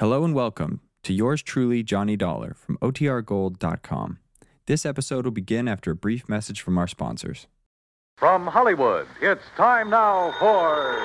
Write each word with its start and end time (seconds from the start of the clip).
Hello 0.00 0.24
and 0.24 0.34
welcome 0.34 0.80
to 1.04 1.12
yours 1.12 1.40
truly, 1.40 1.84
Johnny 1.84 2.16
Dollar 2.16 2.54
from 2.54 2.76
OTRGold.com. 2.78 4.18
This 4.66 4.84
episode 4.84 5.24
will 5.24 5.30
begin 5.30 5.68
after 5.68 5.92
a 5.92 5.94
brief 5.94 6.28
message 6.28 6.60
from 6.60 6.76
our 6.78 6.88
sponsors. 6.88 7.46
From 8.16 8.48
Hollywood, 8.48 9.06
it's 9.22 9.44
time 9.56 9.90
now 9.90 10.34
for. 10.40 10.98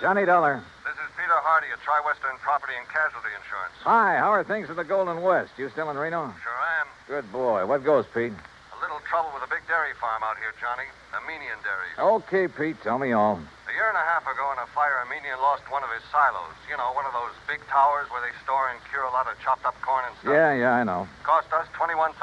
Johnny 0.00 0.24
Dollar. 0.24 0.64
This 0.88 0.94
is 0.94 1.12
Peter 1.20 1.36
Hardy 1.44 1.66
at 1.70 1.78
Tri-Western 1.84 2.38
Property 2.40 2.72
and 2.80 2.88
Casualty 2.88 3.28
Insurance. 3.36 3.74
Hi, 3.84 4.16
how 4.16 4.32
are 4.32 4.42
things 4.42 4.70
in 4.70 4.76
the 4.76 4.84
Golden 4.84 5.20
West? 5.20 5.52
You 5.58 5.68
still 5.68 5.90
in 5.90 5.98
Reno? 5.98 6.32
Sure 6.42 6.60
am. 6.80 6.86
Good 7.08 7.30
boy. 7.30 7.66
What 7.66 7.84
goes, 7.84 8.06
Pete? 8.06 8.32
A 8.32 8.78
little 8.80 9.00
trouble 9.10 9.32
with 9.34 9.44
a 9.44 9.52
big 9.52 9.68
dairy 9.68 9.92
farm 10.00 10.22
out 10.24 10.38
here, 10.38 10.54
Johnny. 10.58 10.88
Amenian 11.12 11.60
Dairies. 11.60 12.24
Okay, 12.24 12.48
Pete, 12.48 12.82
tell 12.82 12.98
me 12.98 13.12
all. 13.12 13.38
A 13.70 13.72
year 13.72 13.86
and 13.86 13.94
a 13.94 14.02
half 14.02 14.26
ago 14.26 14.50
in 14.50 14.58
a 14.58 14.66
fire, 14.74 14.98
Amenian 15.06 15.38
lost 15.38 15.62
one 15.70 15.86
of 15.86 15.90
his 15.94 16.02
silos. 16.10 16.58
You 16.66 16.74
know, 16.74 16.90
one 16.90 17.06
of 17.06 17.14
those 17.14 17.30
big 17.46 17.62
towers 17.70 18.10
where 18.10 18.18
they 18.18 18.34
store 18.42 18.66
and 18.66 18.82
cure 18.90 19.06
a 19.06 19.14
lot 19.14 19.30
of 19.30 19.38
chopped 19.38 19.64
up 19.64 19.78
corn 19.78 20.02
and 20.10 20.14
stuff. 20.18 20.34
Yeah, 20.34 20.50
yeah, 20.58 20.74
I 20.74 20.82
know. 20.82 21.06
Cost 21.22 21.46
us 21.54 21.70
$21,000. 21.78 22.18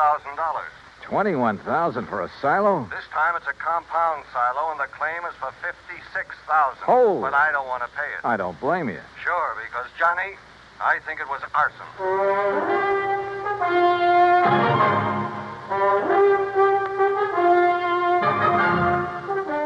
21000 1.08 2.06
for 2.12 2.20
a 2.20 2.30
silo? 2.42 2.84
This 2.92 3.08
time 3.16 3.40
it's 3.40 3.48
a 3.48 3.56
compound 3.56 4.28
silo, 4.36 4.76
and 4.76 4.80
the 4.80 4.92
claim 4.92 5.24
is 5.24 5.40
for 5.40 5.56
56000 5.64 6.84
Holy. 6.84 7.22
But 7.22 7.34
I 7.34 7.56
don't 7.56 7.68
want 7.72 7.84
to 7.84 7.90
pay 7.96 8.12
it. 8.12 8.28
I 8.28 8.36
don't 8.36 8.60
blame 8.60 8.90
you. 8.90 9.00
Sure, 9.24 9.56
because, 9.64 9.88
Johnny, 9.96 10.36
I 10.84 11.00
think 11.08 11.24
it 11.24 11.32
was 11.32 11.40
arson. 11.56 11.88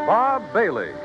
Bob 0.05 0.45
Bailey 0.53 0.93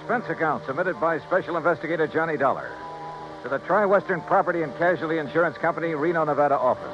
Expense 0.00 0.30
account 0.30 0.64
submitted 0.64 0.98
by 0.98 1.20
Special 1.20 1.58
Investigator 1.58 2.06
Johnny 2.06 2.38
Dollar 2.38 2.72
to 3.42 3.50
the 3.50 3.58
Tri 3.58 3.84
Western 3.84 4.22
Property 4.22 4.62
and 4.62 4.74
Casualty 4.78 5.18
Insurance 5.18 5.58
Company, 5.58 5.94
Reno, 5.94 6.24
Nevada 6.24 6.58
office. 6.58 6.90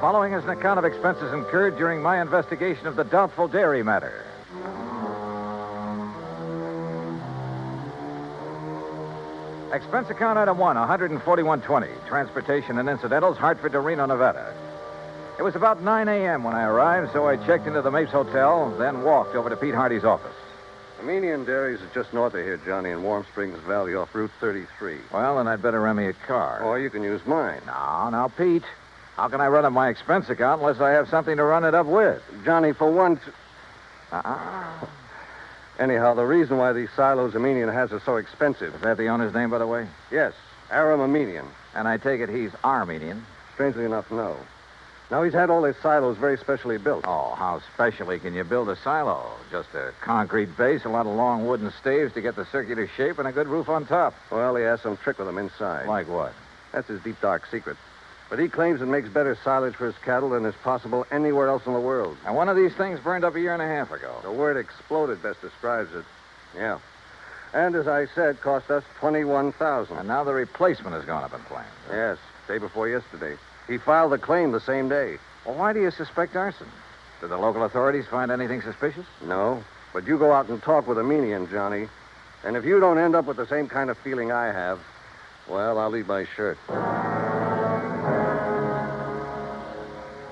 Following 0.00 0.34
is 0.34 0.44
an 0.44 0.50
account 0.50 0.78
of 0.78 0.84
expenses 0.84 1.32
incurred 1.32 1.78
during 1.78 2.02
my 2.02 2.20
investigation 2.20 2.86
of 2.86 2.94
the 2.94 3.04
doubtful 3.04 3.48
dairy 3.48 3.82
matter. 3.82 4.22
Expense 9.72 10.10
account 10.10 10.38
item 10.38 10.58
one, 10.58 10.76
14120. 10.76 11.88
Transportation 12.06 12.78
and 12.78 12.88
incidentals, 12.88 13.38
Hartford 13.38 13.72
to 13.72 13.80
Reno, 13.80 14.04
Nevada. 14.04 14.54
It 15.38 15.42
was 15.42 15.56
about 15.56 15.82
9 15.82 16.06
a.m. 16.06 16.44
when 16.44 16.54
I 16.54 16.64
arrived, 16.64 17.12
so 17.12 17.26
I 17.26 17.38
checked 17.38 17.66
into 17.66 17.80
the 17.80 17.90
Mapes 17.90 18.12
Hotel, 18.12 18.70
then 18.78 19.02
walked 19.02 19.34
over 19.34 19.48
to 19.48 19.56
Pete 19.56 19.74
Hardy's 19.74 20.04
office. 20.04 20.36
Amenian 21.04 21.44
Dairies 21.44 21.82
is 21.82 21.92
just 21.92 22.14
north 22.14 22.32
of 22.32 22.40
here, 22.40 22.56
Johnny, 22.64 22.88
in 22.88 23.02
Warm 23.02 23.26
Springs 23.30 23.58
Valley 23.68 23.94
off 23.94 24.14
Route 24.14 24.30
33. 24.40 24.96
Well, 25.12 25.36
then 25.36 25.46
I'd 25.46 25.60
better 25.60 25.78
rent 25.82 25.98
me 25.98 26.06
a 26.06 26.14
car. 26.14 26.62
Or 26.62 26.78
you 26.78 26.88
can 26.88 27.02
use 27.02 27.20
mine. 27.26 27.60
Now, 27.66 28.08
now, 28.08 28.28
Pete, 28.28 28.62
how 29.14 29.28
can 29.28 29.42
I 29.42 29.48
run 29.48 29.66
up 29.66 29.72
my 29.74 29.90
expense 29.90 30.30
account 30.30 30.62
unless 30.62 30.80
I 30.80 30.92
have 30.92 31.10
something 31.10 31.36
to 31.36 31.44
run 31.44 31.64
it 31.64 31.74
up 31.74 31.84
with? 31.84 32.22
Johnny, 32.46 32.72
for 32.72 32.90
once. 32.90 33.20
Uh-uh. 34.12 34.86
Anyhow, 35.78 36.14
the 36.14 36.24
reason 36.24 36.56
why 36.56 36.72
these 36.72 36.88
silos 36.96 37.34
Amenian 37.34 37.70
has 37.70 37.92
are 37.92 38.00
so 38.00 38.16
expensive. 38.16 38.74
Is 38.74 38.80
that 38.80 38.96
the 38.96 39.08
owner's 39.08 39.34
name, 39.34 39.50
by 39.50 39.58
the 39.58 39.66
way? 39.66 39.86
Yes, 40.10 40.32
Aram 40.70 41.00
Amenian. 41.00 41.44
And 41.74 41.86
I 41.86 41.98
take 41.98 42.22
it 42.22 42.30
he's 42.30 42.52
Armenian. 42.64 43.26
Strangely 43.52 43.84
enough, 43.84 44.10
no. 44.10 44.38
Now, 45.10 45.22
he's 45.22 45.34
had 45.34 45.50
all 45.50 45.62
his 45.64 45.76
silos 45.82 46.16
very 46.16 46.38
specially 46.38 46.78
built. 46.78 47.04
Oh, 47.06 47.34
how 47.36 47.60
specially 47.74 48.18
can 48.18 48.34
you 48.34 48.42
build 48.42 48.68
a 48.68 48.76
silo? 48.76 49.22
Just 49.50 49.68
a 49.74 49.92
concrete 50.00 50.56
base, 50.56 50.84
a 50.84 50.88
lot 50.88 51.06
of 51.06 51.14
long 51.14 51.46
wooden 51.46 51.70
staves 51.80 52.14
to 52.14 52.22
get 52.22 52.36
the 52.36 52.46
circular 52.46 52.88
shape, 52.96 53.18
and 53.18 53.28
a 53.28 53.32
good 53.32 53.46
roof 53.46 53.68
on 53.68 53.86
top. 53.86 54.14
Well, 54.30 54.56
he 54.56 54.64
has 54.64 54.80
some 54.80 54.96
trick 54.96 55.18
with 55.18 55.26
them 55.26 55.38
inside. 55.38 55.86
Like 55.86 56.08
what? 56.08 56.32
That's 56.72 56.88
his 56.88 57.00
deep, 57.02 57.20
dark 57.20 57.46
secret. 57.50 57.76
But 58.30 58.38
he 58.38 58.48
claims 58.48 58.80
it 58.80 58.86
makes 58.86 59.08
better 59.10 59.36
silage 59.44 59.74
for 59.74 59.86
his 59.86 59.98
cattle 59.98 60.30
than 60.30 60.46
is 60.46 60.54
possible 60.64 61.06
anywhere 61.12 61.48
else 61.48 61.66
in 61.66 61.74
the 61.74 61.80
world. 61.80 62.16
And 62.26 62.34
one 62.34 62.48
of 62.48 62.56
these 62.56 62.74
things 62.74 62.98
burned 62.98 63.24
up 63.24 63.34
a 63.34 63.40
year 63.40 63.52
and 63.52 63.62
a 63.62 63.68
half 63.68 63.92
ago. 63.92 64.16
The 64.22 64.32
word 64.32 64.56
exploded 64.56 65.22
best 65.22 65.42
describes 65.42 65.94
it. 65.94 66.04
Yeah. 66.56 66.78
And 67.52 67.76
as 67.76 67.86
I 67.86 68.06
said, 68.06 68.40
cost 68.40 68.70
us 68.70 68.82
twenty-one 68.98 69.52
thousand. 69.52 69.98
And 69.98 70.08
now 70.08 70.24
the 70.24 70.32
replacement 70.32 70.96
has 70.96 71.04
gone 71.04 71.22
up 71.22 71.34
in 71.34 71.40
flames. 71.40 71.68
Yes, 71.90 72.18
day 72.48 72.58
before 72.58 72.88
yesterday. 72.88 73.36
He 73.66 73.78
filed 73.78 74.12
the 74.12 74.18
claim 74.18 74.52
the 74.52 74.60
same 74.60 74.88
day. 74.88 75.18
Well, 75.44 75.56
why 75.56 75.72
do 75.72 75.80
you 75.80 75.90
suspect 75.90 76.36
arson? 76.36 76.66
Did 77.20 77.30
the 77.30 77.38
local 77.38 77.64
authorities 77.64 78.06
find 78.06 78.30
anything 78.30 78.60
suspicious? 78.62 79.06
No, 79.24 79.62
but 79.92 80.06
you 80.06 80.18
go 80.18 80.32
out 80.32 80.48
and 80.48 80.62
talk 80.62 80.86
with 80.86 80.98
Amenian, 80.98 81.50
Johnny. 81.50 81.88
And 82.44 82.56
if 82.56 82.64
you 82.64 82.78
don't 82.78 82.98
end 82.98 83.14
up 83.14 83.24
with 83.24 83.38
the 83.38 83.46
same 83.46 83.68
kind 83.68 83.88
of 83.88 83.96
feeling 83.98 84.30
I 84.30 84.46
have, 84.46 84.78
well, 85.48 85.78
I'll 85.78 85.90
leave 85.90 86.06
my 86.06 86.26
shirt. 86.36 86.58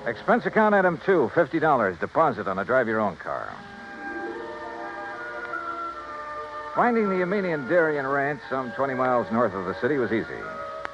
Expense 0.05 0.45
account 0.45 0.75
item 0.75 0.99
two, 1.05 1.31
$50. 1.33 1.99
Deposit 1.99 2.47
on 2.47 2.59
a 2.59 2.65
drive 2.65 2.87
your 2.87 2.99
own 2.99 3.15
car. 3.15 3.51
Finding 6.75 7.09
the 7.09 7.19
Armenian 7.21 7.67
Dairy 7.67 7.97
and 7.97 8.11
Ranch 8.11 8.41
some 8.49 8.71
20 8.71 8.95
miles 8.95 9.31
north 9.31 9.53
of 9.53 9.65
the 9.65 9.79
city 9.79 9.97
was 9.97 10.11
easy. 10.11 10.39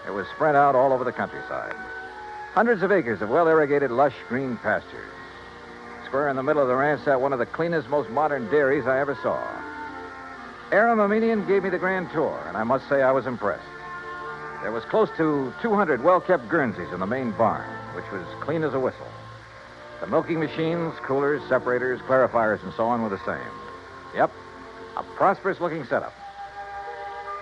It 0.05 0.11
was 0.11 0.27
spread 0.35 0.55
out 0.55 0.75
all 0.75 0.93
over 0.93 1.03
the 1.03 1.11
countryside. 1.11 1.75
Hundreds 2.59 2.83
of 2.83 2.91
acres 2.91 3.21
of 3.21 3.29
well 3.29 3.47
irrigated, 3.47 3.89
lush 3.89 4.15
green 4.27 4.57
pastures. 4.57 5.13
Square 6.03 6.27
in 6.27 6.35
the 6.35 6.43
middle 6.43 6.61
of 6.61 6.67
the 6.67 6.75
ranch 6.75 7.01
sat 7.05 7.21
one 7.21 7.31
of 7.31 7.39
the 7.39 7.45
cleanest, 7.45 7.87
most 7.87 8.09
modern 8.09 8.51
dairies 8.51 8.85
I 8.85 8.99
ever 8.99 9.17
saw. 9.23 9.41
Aram 10.73 10.99
Armenian 10.99 11.47
gave 11.47 11.63
me 11.63 11.69
the 11.69 11.77
grand 11.77 12.11
tour, 12.11 12.37
and 12.49 12.57
I 12.57 12.65
must 12.65 12.89
say 12.89 13.01
I 13.01 13.13
was 13.13 13.27
impressed. 13.27 13.63
There 14.61 14.73
was 14.73 14.83
close 14.83 15.07
to 15.15 15.53
200 15.61 16.03
well 16.03 16.19
kept 16.19 16.49
Guernseys 16.49 16.91
in 16.91 16.99
the 16.99 17.05
main 17.07 17.31
barn, 17.31 17.63
which 17.95 18.03
was 18.11 18.27
clean 18.41 18.63
as 18.63 18.73
a 18.73 18.79
whistle. 18.79 19.07
The 20.01 20.07
milking 20.07 20.41
machines, 20.41 20.93
coolers, 21.03 21.41
separators, 21.47 22.01
clarifiers, 22.01 22.61
and 22.63 22.73
so 22.73 22.87
on 22.87 23.01
were 23.01 23.07
the 23.07 23.23
same. 23.25 23.53
Yep, 24.15 24.31
a 24.97 25.03
prosperous 25.15 25.61
looking 25.61 25.85
setup. 25.85 26.13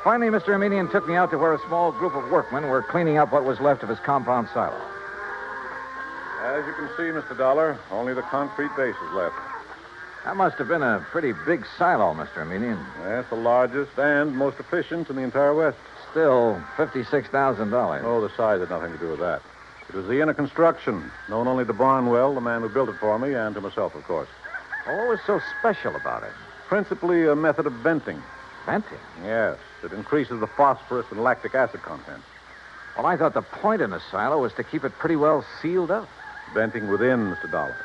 Finally, 0.03 0.29
Mr. 0.29 0.49
Armenian 0.49 0.87
took 0.89 1.07
me 1.07 1.15
out 1.15 1.31
to 1.31 1.39
where 1.39 1.55
a 1.55 1.67
small 1.67 1.91
group 1.91 2.13
of 2.13 2.29
workmen 2.29 2.69
were 2.69 2.83
cleaning 2.83 3.17
up 3.17 3.33
what 3.33 3.45
was 3.45 3.59
left 3.59 3.81
of 3.81 3.89
his 3.89 3.99
compound 4.01 4.47
silo. 4.53 4.79
As 6.43 6.65
you 6.65 6.73
can 6.73 6.87
see, 6.97 7.03
Mr. 7.03 7.37
Dollar, 7.37 7.77
only 7.91 8.13
the 8.13 8.21
concrete 8.21 8.71
base 8.75 8.95
is 8.95 9.13
left. 9.13 9.35
That 10.23 10.35
must 10.35 10.57
have 10.57 10.67
been 10.67 10.83
a 10.83 11.05
pretty 11.11 11.33
big 11.45 11.65
silo, 11.77 12.13
Mr. 12.13 12.37
Armenian. 12.37 12.79
That's 13.03 13.29
the 13.29 13.35
largest 13.35 13.97
and 13.97 14.35
most 14.35 14.59
efficient 14.59 15.09
in 15.09 15.15
the 15.15 15.21
entire 15.21 15.53
West. 15.53 15.77
Still, 16.11 16.61
$56,000. 16.75 18.03
Oh, 18.03 18.21
the 18.21 18.29
size 18.35 18.59
had 18.59 18.69
nothing 18.69 18.91
to 18.91 18.97
do 18.97 19.09
with 19.09 19.19
that. 19.19 19.41
It 19.89 19.95
was 19.95 20.05
the 20.07 20.21
inner 20.21 20.33
construction, 20.33 21.09
known 21.29 21.47
only 21.47 21.63
to 21.65 21.73
Barnwell, 21.73 22.35
the 22.35 22.41
man 22.41 22.61
who 22.61 22.69
built 22.69 22.89
it 22.89 22.97
for 22.99 23.17
me, 23.17 23.33
and 23.33 23.55
to 23.55 23.61
myself, 23.61 23.95
of 23.95 24.03
course. 24.03 24.27
Oh, 24.85 24.95
what 24.97 25.07
was 25.07 25.19
so 25.25 25.39
special 25.59 25.95
about 25.95 26.23
it? 26.23 26.33
Principally 26.67 27.25
a 27.25 27.35
method 27.35 27.65
of 27.65 27.73
venting. 27.73 28.21
Venting. 28.65 28.99
Yes, 29.23 29.57
it 29.83 29.93
increases 29.93 30.39
the 30.41 30.47
phosphorus 30.47 31.05
and 31.09 31.23
lactic 31.23 31.55
acid 31.55 31.81
content. 31.83 32.21
Well, 32.97 33.05
I 33.05 33.15
thought 33.15 33.33
the 33.33 33.43
point 33.43 33.81
in 33.81 33.93
a 33.93 34.01
silo 34.11 34.39
was 34.41 34.53
to 34.55 34.63
keep 34.63 34.83
it 34.83 34.91
pretty 34.99 35.15
well 35.15 35.45
sealed 35.61 35.91
up. 35.91 36.09
Venting 36.53 36.87
within, 36.87 37.31
Mr. 37.31 37.51
Dollar. 37.51 37.75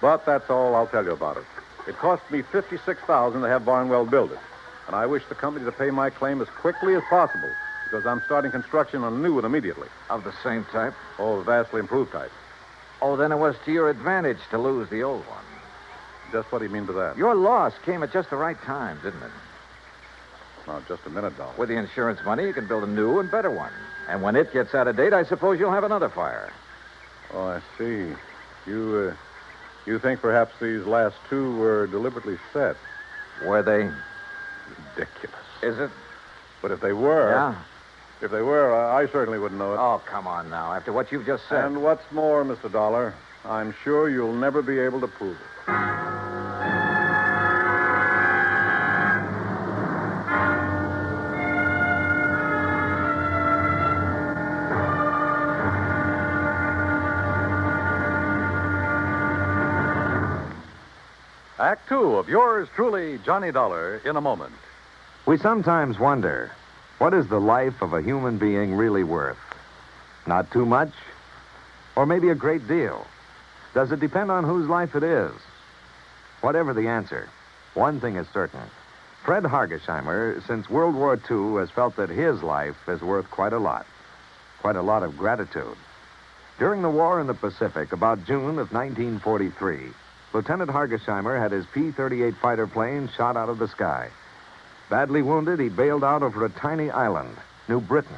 But 0.00 0.26
that's 0.26 0.50
all 0.50 0.74
I'll 0.74 0.86
tell 0.86 1.04
you 1.04 1.12
about 1.12 1.36
it. 1.36 1.44
It 1.86 1.96
cost 1.96 2.22
me 2.30 2.42
$56,000 2.42 3.32
to 3.32 3.48
have 3.48 3.64
Barnwell 3.64 4.04
build 4.04 4.32
it. 4.32 4.38
And 4.86 4.96
I 4.96 5.06
wish 5.06 5.22
the 5.28 5.34
company 5.34 5.64
to 5.64 5.72
pay 5.72 5.90
my 5.90 6.10
claim 6.10 6.40
as 6.40 6.48
quickly 6.48 6.94
as 6.94 7.02
possible 7.08 7.50
because 7.84 8.06
I'm 8.06 8.22
starting 8.24 8.50
construction 8.50 9.04
on 9.04 9.12
a 9.12 9.16
new 9.18 9.34
one 9.34 9.44
immediately. 9.44 9.88
Of 10.10 10.24
the 10.24 10.32
same 10.42 10.64
type? 10.72 10.94
Oh, 11.18 11.42
vastly 11.42 11.80
improved 11.80 12.12
type. 12.12 12.32
Oh, 13.00 13.16
then 13.16 13.32
it 13.32 13.36
was 13.36 13.56
to 13.64 13.72
your 13.72 13.90
advantage 13.90 14.38
to 14.50 14.58
lose 14.58 14.88
the 14.88 15.02
old 15.02 15.24
one. 15.26 15.44
Just 16.30 16.50
what 16.50 16.60
do 16.60 16.64
you 16.64 16.70
mean 16.70 16.86
by 16.86 16.94
that? 16.94 17.16
Your 17.18 17.34
loss 17.34 17.74
came 17.84 18.02
at 18.02 18.12
just 18.12 18.30
the 18.30 18.36
right 18.36 18.56
time, 18.62 18.98
didn't 19.02 19.22
it? 19.22 19.30
Now, 20.66 20.80
just 20.88 21.04
a 21.06 21.10
minute, 21.10 21.36
Dollar. 21.36 21.52
With 21.58 21.68
the 21.68 21.76
insurance 21.76 22.20
money, 22.24 22.46
you 22.46 22.52
can 22.52 22.66
build 22.66 22.84
a 22.84 22.86
new 22.86 23.18
and 23.18 23.30
better 23.30 23.50
one. 23.50 23.72
And 24.08 24.22
when 24.22 24.36
it 24.36 24.52
gets 24.52 24.74
out 24.74 24.88
of 24.88 24.96
date, 24.96 25.12
I 25.12 25.24
suppose 25.24 25.58
you'll 25.58 25.72
have 25.72 25.84
another 25.84 26.08
fire. 26.08 26.52
Oh, 27.34 27.46
I 27.46 27.60
see. 27.78 28.12
You, 28.66 29.12
uh, 29.12 29.90
you 29.90 29.98
think 29.98 30.20
perhaps 30.20 30.52
these 30.60 30.84
last 30.84 31.16
two 31.28 31.56
were 31.56 31.86
deliberately 31.86 32.38
set? 32.52 32.76
Were 33.44 33.62
they? 33.62 33.90
Ridiculous. 34.96 35.36
Is 35.62 35.78
it? 35.78 35.90
But 36.60 36.70
if 36.70 36.80
they 36.80 36.92
were, 36.92 37.30
Yeah? 37.30 37.54
if 38.20 38.30
they 38.30 38.42
were, 38.42 38.74
I, 38.74 39.02
I 39.02 39.06
certainly 39.08 39.38
wouldn't 39.38 39.58
know 39.58 39.72
it. 39.74 39.78
Oh, 39.78 40.00
come 40.06 40.26
on 40.26 40.48
now. 40.50 40.72
After 40.72 40.92
what 40.92 41.10
you've 41.10 41.26
just 41.26 41.48
said. 41.48 41.64
And 41.64 41.82
what's 41.82 42.04
more, 42.12 42.44
Mr. 42.44 42.70
Dollar, 42.70 43.14
I'm 43.44 43.74
sure 43.82 44.08
you'll 44.08 44.34
never 44.34 44.62
be 44.62 44.78
able 44.78 45.00
to 45.00 45.08
prove 45.08 45.36
it. 45.36 46.11
Act 61.72 61.88
two 61.88 62.16
of 62.16 62.28
yours 62.28 62.68
truly, 62.76 63.18
Johnny 63.24 63.50
Dollar, 63.50 63.96
in 64.04 64.16
a 64.16 64.20
moment. 64.20 64.52
We 65.24 65.38
sometimes 65.38 65.98
wonder 65.98 66.52
what 66.98 67.14
is 67.14 67.26
the 67.28 67.40
life 67.40 67.80
of 67.80 67.94
a 67.94 68.02
human 68.02 68.36
being 68.36 68.74
really 68.74 69.04
worth? 69.04 69.38
Not 70.26 70.50
too 70.50 70.66
much? 70.66 70.92
Or 71.96 72.04
maybe 72.04 72.28
a 72.28 72.34
great 72.34 72.68
deal? 72.68 73.06
Does 73.72 73.90
it 73.90 74.00
depend 74.00 74.30
on 74.30 74.44
whose 74.44 74.68
life 74.68 74.94
it 74.94 75.02
is? 75.02 75.32
Whatever 76.42 76.74
the 76.74 76.88
answer, 76.88 77.30
one 77.72 78.00
thing 78.00 78.16
is 78.16 78.26
certain. 78.34 78.68
Fred 79.24 79.44
Hargesheimer, 79.44 80.46
since 80.46 80.68
World 80.68 80.94
War 80.94 81.14
II, 81.14 81.58
has 81.58 81.70
felt 81.70 81.96
that 81.96 82.10
his 82.10 82.42
life 82.42 82.76
is 82.86 83.00
worth 83.00 83.30
quite 83.30 83.54
a 83.54 83.58
lot. 83.58 83.86
Quite 84.60 84.76
a 84.76 84.82
lot 84.82 85.02
of 85.02 85.16
gratitude. 85.16 85.78
During 86.58 86.82
the 86.82 86.90
war 86.90 87.18
in 87.18 87.28
the 87.28 87.32
Pacific, 87.32 87.92
about 87.92 88.26
June 88.26 88.58
of 88.58 88.74
1943, 88.74 89.94
Lieutenant 90.32 90.70
Hargesheimer 90.70 91.38
had 91.38 91.52
his 91.52 91.66
P 91.66 91.90
38 91.90 92.34
fighter 92.36 92.66
plane 92.66 93.10
shot 93.16 93.36
out 93.36 93.50
of 93.50 93.58
the 93.58 93.68
sky. 93.68 94.08
Badly 94.88 95.20
wounded, 95.20 95.60
he 95.60 95.68
bailed 95.68 96.02
out 96.02 96.22
over 96.22 96.44
a 96.44 96.48
tiny 96.48 96.90
island, 96.90 97.36
New 97.68 97.80
Britain. 97.80 98.16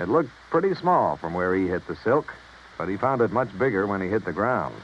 It 0.00 0.08
looked 0.08 0.30
pretty 0.50 0.74
small 0.74 1.16
from 1.16 1.34
where 1.34 1.54
he 1.54 1.68
hit 1.68 1.86
the 1.86 1.94
silk, 1.94 2.34
but 2.76 2.88
he 2.88 2.96
found 2.96 3.20
it 3.20 3.30
much 3.30 3.56
bigger 3.56 3.86
when 3.86 4.00
he 4.00 4.08
hit 4.08 4.24
the 4.24 4.32
ground. 4.32 4.74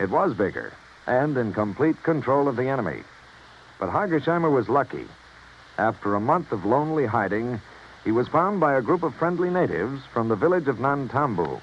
It 0.00 0.10
was 0.10 0.34
bigger, 0.34 0.72
and 1.06 1.36
in 1.36 1.52
complete 1.52 2.02
control 2.02 2.48
of 2.48 2.56
the 2.56 2.68
enemy. 2.68 3.04
But 3.78 3.90
Hargesheimer 3.90 4.50
was 4.50 4.68
lucky. 4.68 5.06
After 5.78 6.14
a 6.14 6.20
month 6.20 6.50
of 6.50 6.64
lonely 6.64 7.06
hiding, 7.06 7.60
he 8.02 8.10
was 8.10 8.26
found 8.28 8.58
by 8.58 8.74
a 8.74 8.82
group 8.82 9.04
of 9.04 9.14
friendly 9.14 9.50
natives 9.50 10.02
from 10.12 10.28
the 10.28 10.36
village 10.36 10.66
of 10.66 10.80
Nantambu. 10.80 11.60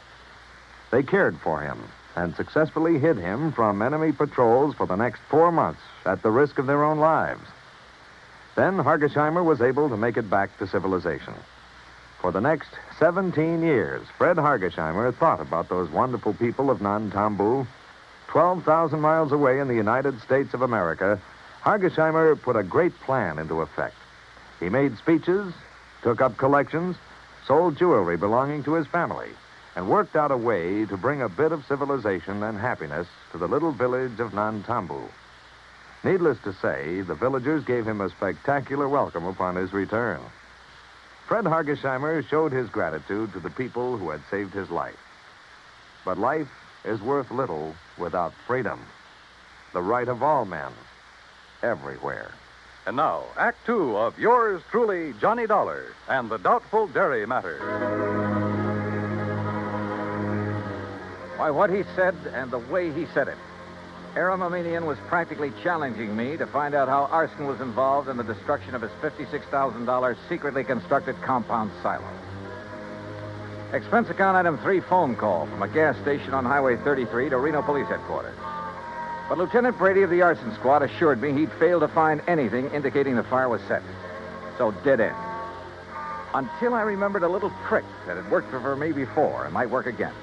They 0.92 1.04
cared 1.04 1.38
for 1.40 1.60
him 1.60 1.78
and 2.18 2.36
successfully 2.36 2.98
hid 2.98 3.16
him 3.16 3.52
from 3.52 3.80
enemy 3.80 4.12
patrols 4.12 4.74
for 4.74 4.88
the 4.88 4.96
next 4.96 5.22
four 5.30 5.52
months 5.52 5.82
at 6.04 6.24
the 6.24 6.32
risk 6.32 6.58
of 6.58 6.66
their 6.66 6.84
own 6.84 6.98
lives. 6.98 7.48
Then 8.56 8.78
Hargesheimer 8.78 9.46
was 9.46 9.62
able 9.62 9.88
to 9.88 9.96
make 9.96 10.18
it 10.18 10.28
back 10.28 10.58
to 10.58 10.66
civilization. 10.66 11.36
For 12.20 12.32
the 12.32 12.42
next 12.42 12.70
17 12.98 13.62
years, 13.62 14.02
Fred 14.18 14.38
Hargesheimer 14.38 15.14
thought 15.14 15.40
about 15.40 15.70
those 15.70 15.92
wonderful 15.92 16.34
people 16.34 16.72
of 16.72 16.80
Nantambu. 16.80 17.68
12,000 18.30 19.00
miles 19.00 19.32
away 19.32 19.60
in 19.60 19.68
the 19.68 19.76
United 19.76 20.20
States 20.22 20.56
of 20.56 20.64
America, 20.64 21.22
Hargesheimer 21.62 22.42
put 22.42 22.56
a 22.56 22.64
great 22.64 23.00
plan 23.02 23.38
into 23.38 23.62
effect. 23.62 23.96
He 24.60 24.70
made 24.70 24.98
speeches, 24.98 25.54
took 26.02 26.20
up 26.20 26.36
collections, 26.38 26.98
sold 27.46 27.78
jewelry 27.78 28.18
belonging 28.18 28.64
to 28.64 28.74
his 28.74 28.88
family, 28.88 29.30
and 29.78 29.88
worked 29.88 30.16
out 30.16 30.32
a 30.32 30.38
way 30.38 30.88
to 30.88 30.98
bring 30.98 31.22
a 31.22 31.30
bit 31.30 31.52
of 31.52 31.64
civilization 31.68 32.42
and 32.42 32.58
happiness 32.58 33.08
to 33.32 33.38
the 33.38 33.48
little 33.48 33.72
village 33.72 34.20
of 34.20 34.32
Nantambu. 34.32 35.08
Needless 36.04 36.40
to 36.46 36.54
say, 36.54 37.02
the 37.02 37.14
villagers 37.14 37.64
gave 37.64 37.88
him 37.88 38.02
a 38.02 38.10
spectacular 38.10 38.90
welcome 38.90 39.26
upon 39.26 39.56
his 39.56 39.74
return. 39.74 40.20
Fred 41.28 41.46
Hargesheimer 41.46 42.28
showed 42.28 42.52
his 42.52 42.70
gratitude 42.70 43.32
to 43.34 43.40
the 43.40 43.52
people 43.52 43.98
who 43.98 44.10
had 44.10 44.22
saved 44.32 44.52
his 44.52 44.72
life. 44.72 44.98
But 46.04 46.18
life 46.18 46.50
is 46.84 47.00
worth 47.00 47.30
little 47.30 47.76
without 48.00 48.34
freedom, 48.48 48.80
the 49.74 49.82
right 49.84 50.08
of 50.08 50.24
all 50.24 50.46
men, 50.46 50.72
everywhere. 51.62 52.32
And 52.88 52.96
now, 52.96 53.26
Act 53.38 53.64
two 53.68 53.96
of 53.96 54.18
yours 54.18 54.64
truly, 54.72 55.14
Johnny 55.22 55.46
Dollar, 55.46 55.94
and 56.10 56.32
the 56.32 56.38
doubtful 56.38 56.88
dairy 56.88 57.28
matter. 57.28 58.17
Why, 61.38 61.52
what 61.52 61.70
he 61.70 61.84
said 61.96 62.16
and 62.34 62.50
the 62.50 62.58
way 62.58 62.92
he 62.92 63.06
said 63.14 63.28
it. 63.28 63.38
Aram 64.16 64.42
was 64.86 64.98
practically 65.08 65.54
challenging 65.62 66.18
me 66.18 66.36
to 66.38 66.48
find 66.48 66.74
out 66.74 66.88
how 66.88 67.04
arson 67.06 67.46
was 67.46 67.62
involved 67.62 68.10
in 68.10 68.18
the 68.18 68.24
destruction 68.24 68.74
of 68.74 68.82
his 68.82 68.90
$56,000 69.04 70.18
secretly 70.28 70.64
constructed 70.64 71.16
compound 71.22 71.70
silo. 71.84 72.04
Expense 73.72 74.10
account 74.10 74.36
item 74.36 74.58
three 74.58 74.80
phone 74.80 75.16
call 75.16 75.46
from 75.46 75.62
a 75.62 75.68
gas 75.68 75.96
station 76.02 76.34
on 76.34 76.44
Highway 76.44 76.78
33 76.78 77.30
to 77.30 77.38
Reno 77.38 77.62
Police 77.62 77.88
Headquarters. 77.88 78.36
But 79.30 79.38
Lieutenant 79.38 79.78
Brady 79.78 80.02
of 80.02 80.10
the 80.10 80.24
arson 80.24 80.52
squad 80.56 80.82
assured 80.82 81.22
me 81.22 81.34
he'd 81.34 81.52
failed 81.60 81.82
to 81.82 81.88
find 81.90 82.22
anything 82.28 82.72
indicating 82.72 83.16
the 83.16 83.24
fire 83.24 83.50
was 83.50 83.62
set. 83.68 83.84
So 84.58 84.72
dead 84.84 85.02
end. 85.02 85.16
Until 86.34 86.74
I 86.74 86.82
remembered 86.82 87.22
a 87.22 87.30
little 87.30 87.52
trick 87.68 87.86
that 88.08 88.16
had 88.16 88.32
worked 88.32 88.50
for 88.50 88.76
me 88.76 88.92
before 88.92 89.46
and 89.46 89.54
might 89.54 89.70
work 89.70 89.86
again. 89.86 90.14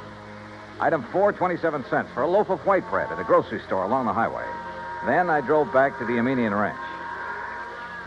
Item 0.80 1.04
four, 1.12 1.32
27 1.32 1.84
cents 1.88 2.10
for 2.12 2.22
a 2.22 2.28
loaf 2.28 2.50
of 2.50 2.64
white 2.66 2.88
bread 2.90 3.10
at 3.10 3.18
a 3.20 3.24
grocery 3.24 3.60
store 3.60 3.84
along 3.84 4.06
the 4.06 4.12
highway. 4.12 4.44
Then 5.06 5.30
I 5.30 5.40
drove 5.40 5.72
back 5.72 5.98
to 5.98 6.04
the 6.04 6.14
Amenian 6.14 6.58
Ranch. 6.58 6.78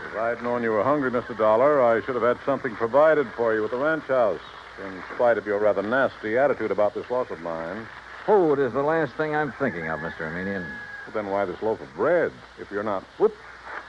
If 0.06 0.18
I'd 0.18 0.42
known 0.42 0.62
you 0.62 0.72
were 0.72 0.84
hungry, 0.84 1.10
Mr. 1.10 1.36
Dollar, 1.36 1.82
I 1.82 2.02
should 2.02 2.14
have 2.14 2.24
had 2.24 2.38
something 2.44 2.74
provided 2.74 3.26
for 3.36 3.54
you 3.54 3.64
at 3.64 3.70
the 3.70 3.78
ranch 3.78 4.04
house, 4.04 4.40
in 4.84 5.02
spite 5.14 5.38
of 5.38 5.46
your 5.46 5.58
rather 5.58 5.82
nasty 5.82 6.36
attitude 6.36 6.70
about 6.70 6.94
this 6.94 7.10
loss 7.10 7.30
of 7.30 7.40
mine. 7.40 7.86
Food 8.26 8.58
is 8.58 8.72
the 8.74 8.82
last 8.82 9.14
thing 9.14 9.34
I'm 9.34 9.52
thinking 9.52 9.88
of, 9.88 10.00
Mr. 10.00 10.30
Amenian. 10.30 10.62
Well, 10.62 11.14
then 11.14 11.30
why 11.30 11.46
this 11.46 11.62
loaf 11.62 11.80
of 11.80 11.92
bread 11.94 12.32
if 12.60 12.70
you're 12.70 12.82
not. 12.82 13.02
Whoop. 13.18 13.34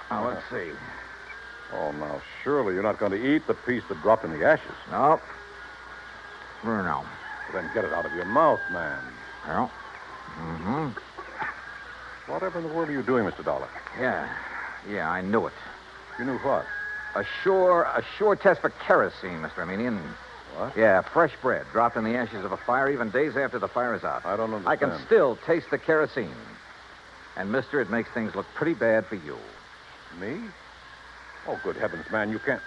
Now, 0.10 0.28
let's 0.28 0.44
see. 0.50 0.72
Oh, 1.74 1.92
now, 1.92 2.22
surely 2.44 2.74
you're 2.74 2.84
not 2.84 2.98
going 2.98 3.12
to 3.12 3.36
eat 3.36 3.46
the 3.46 3.54
piece 3.54 3.84
that 3.90 4.02
dropped 4.02 4.24
in 4.24 4.32
the 4.32 4.46
ashes. 4.46 4.72
No. 4.90 5.20
For 6.62 6.82
now. 6.82 7.06
Well, 7.52 7.62
then 7.62 7.72
get 7.74 7.86
it 7.86 7.94
out 7.94 8.06
of 8.06 8.14
your 8.14 8.26
mouth, 8.26 8.62
man. 8.72 9.02
Well. 9.48 9.72
Mm-hmm. 10.38 12.32
Whatever 12.32 12.60
in 12.60 12.68
the 12.68 12.74
world 12.74 12.90
are 12.90 12.94
you 12.94 13.02
doing, 13.02 13.26
Mr. 13.26 13.44
Dollar? 13.44 13.68
Yeah. 14.00 14.30
Yeah, 14.90 15.10
I 15.10 15.22
knew 15.22 15.48
it. 15.48 15.54
You 16.20 16.26
knew 16.26 16.38
what? 16.40 16.66
A 17.16 17.24
sure, 17.44 17.84
a 17.84 18.04
sure 18.18 18.36
test 18.36 18.62
for 18.62 18.70
kerosene, 18.70 19.42
Mr. 19.42 19.60
Armenian. 19.60 20.00
What? 20.56 20.78
Yeah, 20.78 21.02
fresh 21.02 21.34
bread 21.42 21.66
dropped 21.72 21.98
in 21.98 22.04
the 22.04 22.16
ashes 22.16 22.46
of 22.46 22.52
a 22.52 22.58
fire 22.58 22.90
even 22.90 23.10
days 23.10 23.36
after 23.36 23.60
the 23.60 23.68
fire 23.68 23.96
is 23.96 24.04
out. 24.04 24.26
I 24.26 24.36
don't 24.38 24.54
understand. 24.54 24.68
I 24.68 24.76
can 24.76 25.06
still 25.06 25.38
taste 25.46 25.68
the 25.72 25.78
kerosene. 25.78 26.30
And, 27.36 27.52
mister, 27.52 27.80
it 27.82 27.90
makes 27.90 28.10
things 28.12 28.36
look 28.36 28.46
pretty 28.54 28.74
bad 28.74 29.06
for 29.06 29.16
you. 29.16 29.38
Me? 30.20 30.40
Oh, 31.48 31.60
good 31.64 31.78
heavens, 31.78 32.06
man, 32.12 32.30
you 32.30 32.40
can't. 32.40 32.62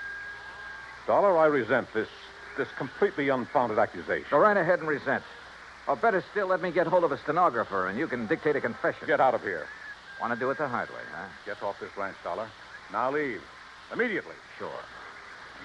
Dollar, 1.06 1.36
I 1.36 1.46
resent 1.46 1.92
this 1.92 2.08
this 2.56 2.68
completely 2.76 3.28
unfounded 3.28 3.78
accusation. 3.78 4.26
Go 4.30 4.38
right 4.38 4.56
ahead 4.56 4.80
and 4.80 4.88
resent. 4.88 5.22
Or 5.86 5.96
better 5.96 6.22
still, 6.30 6.46
let 6.46 6.62
me 6.62 6.70
get 6.70 6.86
hold 6.86 7.04
of 7.04 7.12
a 7.12 7.18
stenographer 7.18 7.88
and 7.88 7.98
you 7.98 8.06
can 8.06 8.26
dictate 8.26 8.56
a 8.56 8.60
confession. 8.60 9.06
Get 9.06 9.20
out 9.20 9.34
of 9.34 9.42
here. 9.42 9.66
Want 10.20 10.32
to 10.32 10.38
do 10.38 10.50
it 10.50 10.58
the 10.58 10.68
hard 10.68 10.88
way, 10.90 11.02
huh? 11.12 11.26
Get 11.44 11.62
off 11.62 11.80
this 11.80 11.90
ranch, 11.96 12.16
Dollar. 12.22 12.48
Now 12.92 13.10
leave. 13.10 13.42
Immediately. 13.92 14.36
Sure. 14.58 14.70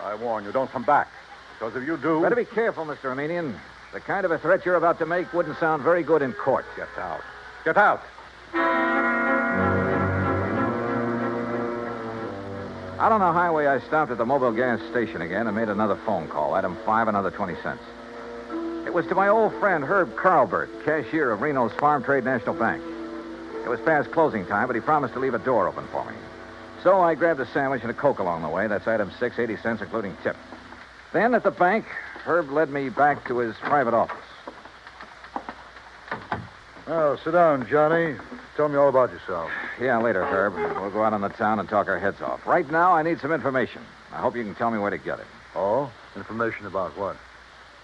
I 0.02 0.16
warn 0.16 0.44
you, 0.44 0.52
don't 0.52 0.72
come 0.72 0.84
back. 0.84 1.08
Because 1.58 1.76
if 1.76 1.86
you 1.86 1.98
do. 1.98 2.22
Better 2.22 2.36
be 2.36 2.46
careful, 2.46 2.86
Mr. 2.86 3.06
Armenian. 3.06 3.56
The 3.94 4.00
kind 4.00 4.26
of 4.26 4.32
a 4.32 4.38
threat 4.38 4.66
you're 4.66 4.76
about 4.76 5.00
to 5.00 5.06
make 5.06 5.32
wouldn't 5.34 5.58
sound 5.60 5.84
very 5.84 6.04
good 6.04 6.22
in 6.22 6.34
court. 6.34 6.66
Get 6.76 6.90
out. 6.98 7.22
Get 7.64 7.78
out. 7.78 8.02
Out 13.00 13.12
on 13.12 13.20
the 13.20 13.32
highway, 13.32 13.68
I 13.68 13.80
stopped 13.82 14.12
at 14.12 14.18
the 14.18 14.26
Mobil 14.26 14.56
gas 14.56 14.82
station 14.90 15.22
again 15.22 15.46
and 15.46 15.56
made 15.56 15.70
another 15.70 15.96
phone 15.98 16.28
call. 16.28 16.56
Item 16.56 16.76
five, 16.84 17.08
another 17.08 17.30
20 17.30 17.54
cents. 17.62 17.84
It 18.88 18.94
was 18.94 19.06
to 19.08 19.14
my 19.14 19.28
old 19.28 19.54
friend 19.60 19.84
Herb 19.84 20.16
Carlbert, 20.16 20.70
cashier 20.84 21.32
of 21.32 21.42
Reno's 21.42 21.72
Farm 21.74 22.04
Trade 22.04 22.24
National 22.24 22.56
Bank. 22.56 22.82
It 23.64 23.70
was 23.70 23.80
past 23.82 24.10
closing 24.10 24.48
time, 24.48 24.66
but 24.66 24.76
he 24.76 24.82
promised 24.82 25.14
to 25.14 25.20
leave 25.20 25.36
a 25.36 25.40
door 25.40 25.68
open 25.68 25.86
for 25.92 26.06
me. 26.06 26.16
So 26.82 27.00
I 27.02 27.14
grabbed 27.14 27.40
a 27.40 27.46
sandwich 27.46 27.84
and 27.84 27.92
a 27.92 27.94
Coke 27.94 28.18
along 28.18 28.42
the 28.42 28.50
way. 28.50 28.66
That's 28.66 28.88
item 28.88 29.12
six, 29.20 29.38
80 29.38 29.58
cents, 29.58 29.82
including 29.84 30.18
tip. 30.24 30.36
Then 31.14 31.36
at 31.36 31.44
the 31.44 31.52
bank, 31.52 31.86
Herb 32.24 32.50
led 32.50 32.72
me 32.72 32.90
back 32.90 33.28
to 33.28 33.38
his 33.38 33.56
private 33.58 33.94
office. 33.94 34.18
Well, 36.88 37.16
sit 37.18 37.32
down, 37.32 37.68
Johnny. 37.68 38.16
Tell 38.58 38.68
me 38.68 38.76
all 38.76 38.90
about 38.90 39.12
yourself. 39.12 39.52
Yeah, 39.80 40.00
later, 40.00 40.26
Herb. 40.26 40.56
We'll 40.56 40.90
go 40.90 41.04
out 41.04 41.14
on 41.14 41.22
the 41.22 41.30
town 41.30 41.60
and 41.60 41.70
talk 41.70 41.88
our 41.88 42.00
heads 42.00 42.24
off. 42.24 42.44
Right 42.48 42.68
now, 42.72 42.92
I 42.92 43.04
need 43.04 43.20
some 43.20 43.32
information. 43.32 43.84
I 44.12 44.18
hope 44.18 44.36
you 44.36 44.44
can 44.44 44.56
tell 44.56 44.72
me 44.72 44.80
where 44.80 44.90
to 44.90 44.98
get 44.98 45.20
it. 45.20 45.28
Oh? 45.56 45.92
Information 46.16 46.66
about 46.66 46.98
what? 46.98 47.18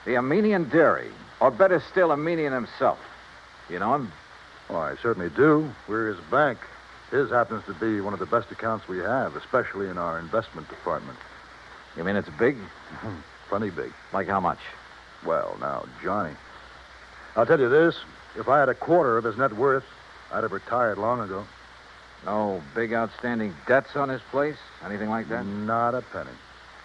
The 0.06 0.16
Armenian 0.16 0.68
Dairy, 0.70 1.12
or 1.40 1.52
better 1.52 1.80
still, 1.92 2.10
Armenian 2.10 2.54
himself. 2.54 2.98
You 3.70 3.78
know 3.78 3.94
him? 3.94 4.12
Oh, 4.72 4.78
I 4.78 4.96
certainly 4.96 5.30
do. 5.30 5.70
We're 5.88 6.08
his 6.08 6.20
bank. 6.32 6.58
His 7.12 7.30
happens 7.30 7.64
to 7.68 7.74
be 7.76 8.02
one 8.02 8.14
of 8.14 8.20
the 8.20 8.26
best 8.26 8.52
accounts 8.52 8.88
we 8.88 8.98
have, 8.98 9.36
especially 9.36 9.90
in 9.90 10.00
our 10.00 10.18
investment 10.18 10.70
department. 10.70 11.20
You 11.96 12.04
mean 12.04 12.16
it's 12.16 12.30
big? 12.40 12.58
Plenty 13.48 13.70
big. 13.70 13.94
Like 14.12 14.28
how 14.28 14.40
much? 14.40 14.60
Well, 15.24 15.56
now, 15.62 15.86
Johnny. 16.02 16.34
I'll 17.36 17.46
tell 17.46 17.60
you 17.60 17.70
this. 17.70 17.96
If 18.36 18.50
I 18.50 18.60
had 18.60 18.70
a 18.70 18.74
quarter 18.74 19.20
of 19.20 19.24
his 19.24 19.38
net 19.38 19.54
worth, 19.54 19.86
I'd 20.34 20.44
have 20.44 20.52
retired 20.52 20.98
long 20.98 21.22
ago. 21.22 21.46
No 22.26 22.62
big 22.74 22.94
outstanding 22.94 23.54
debts 23.68 23.96
on 23.96 24.10
his 24.10 24.22
place? 24.32 24.58
Anything 24.84 25.10
like 25.10 25.30
that? 25.30 25.46
Not 25.46 25.94
a 25.94 26.02
penny. 26.02 26.32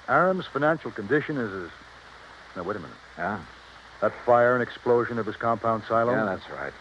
Aram's 0.09 0.47
financial 0.47 0.91
condition 0.91 1.37
is 1.39 1.53
as. 1.53 1.71
Now, 2.57 2.63
wait 2.65 2.77
a 2.77 2.81
minute. 2.81 2.97
Yeah? 3.17 3.39
That 4.01 4.13
fire 4.27 4.55
and 4.55 4.63
explosion 4.63 5.19
of 5.19 5.27
his 5.27 5.37
compound 5.37 5.85
silo? 5.89 6.13
Yeah, 6.13 6.25
that's 6.25 6.49
right. 6.51 6.73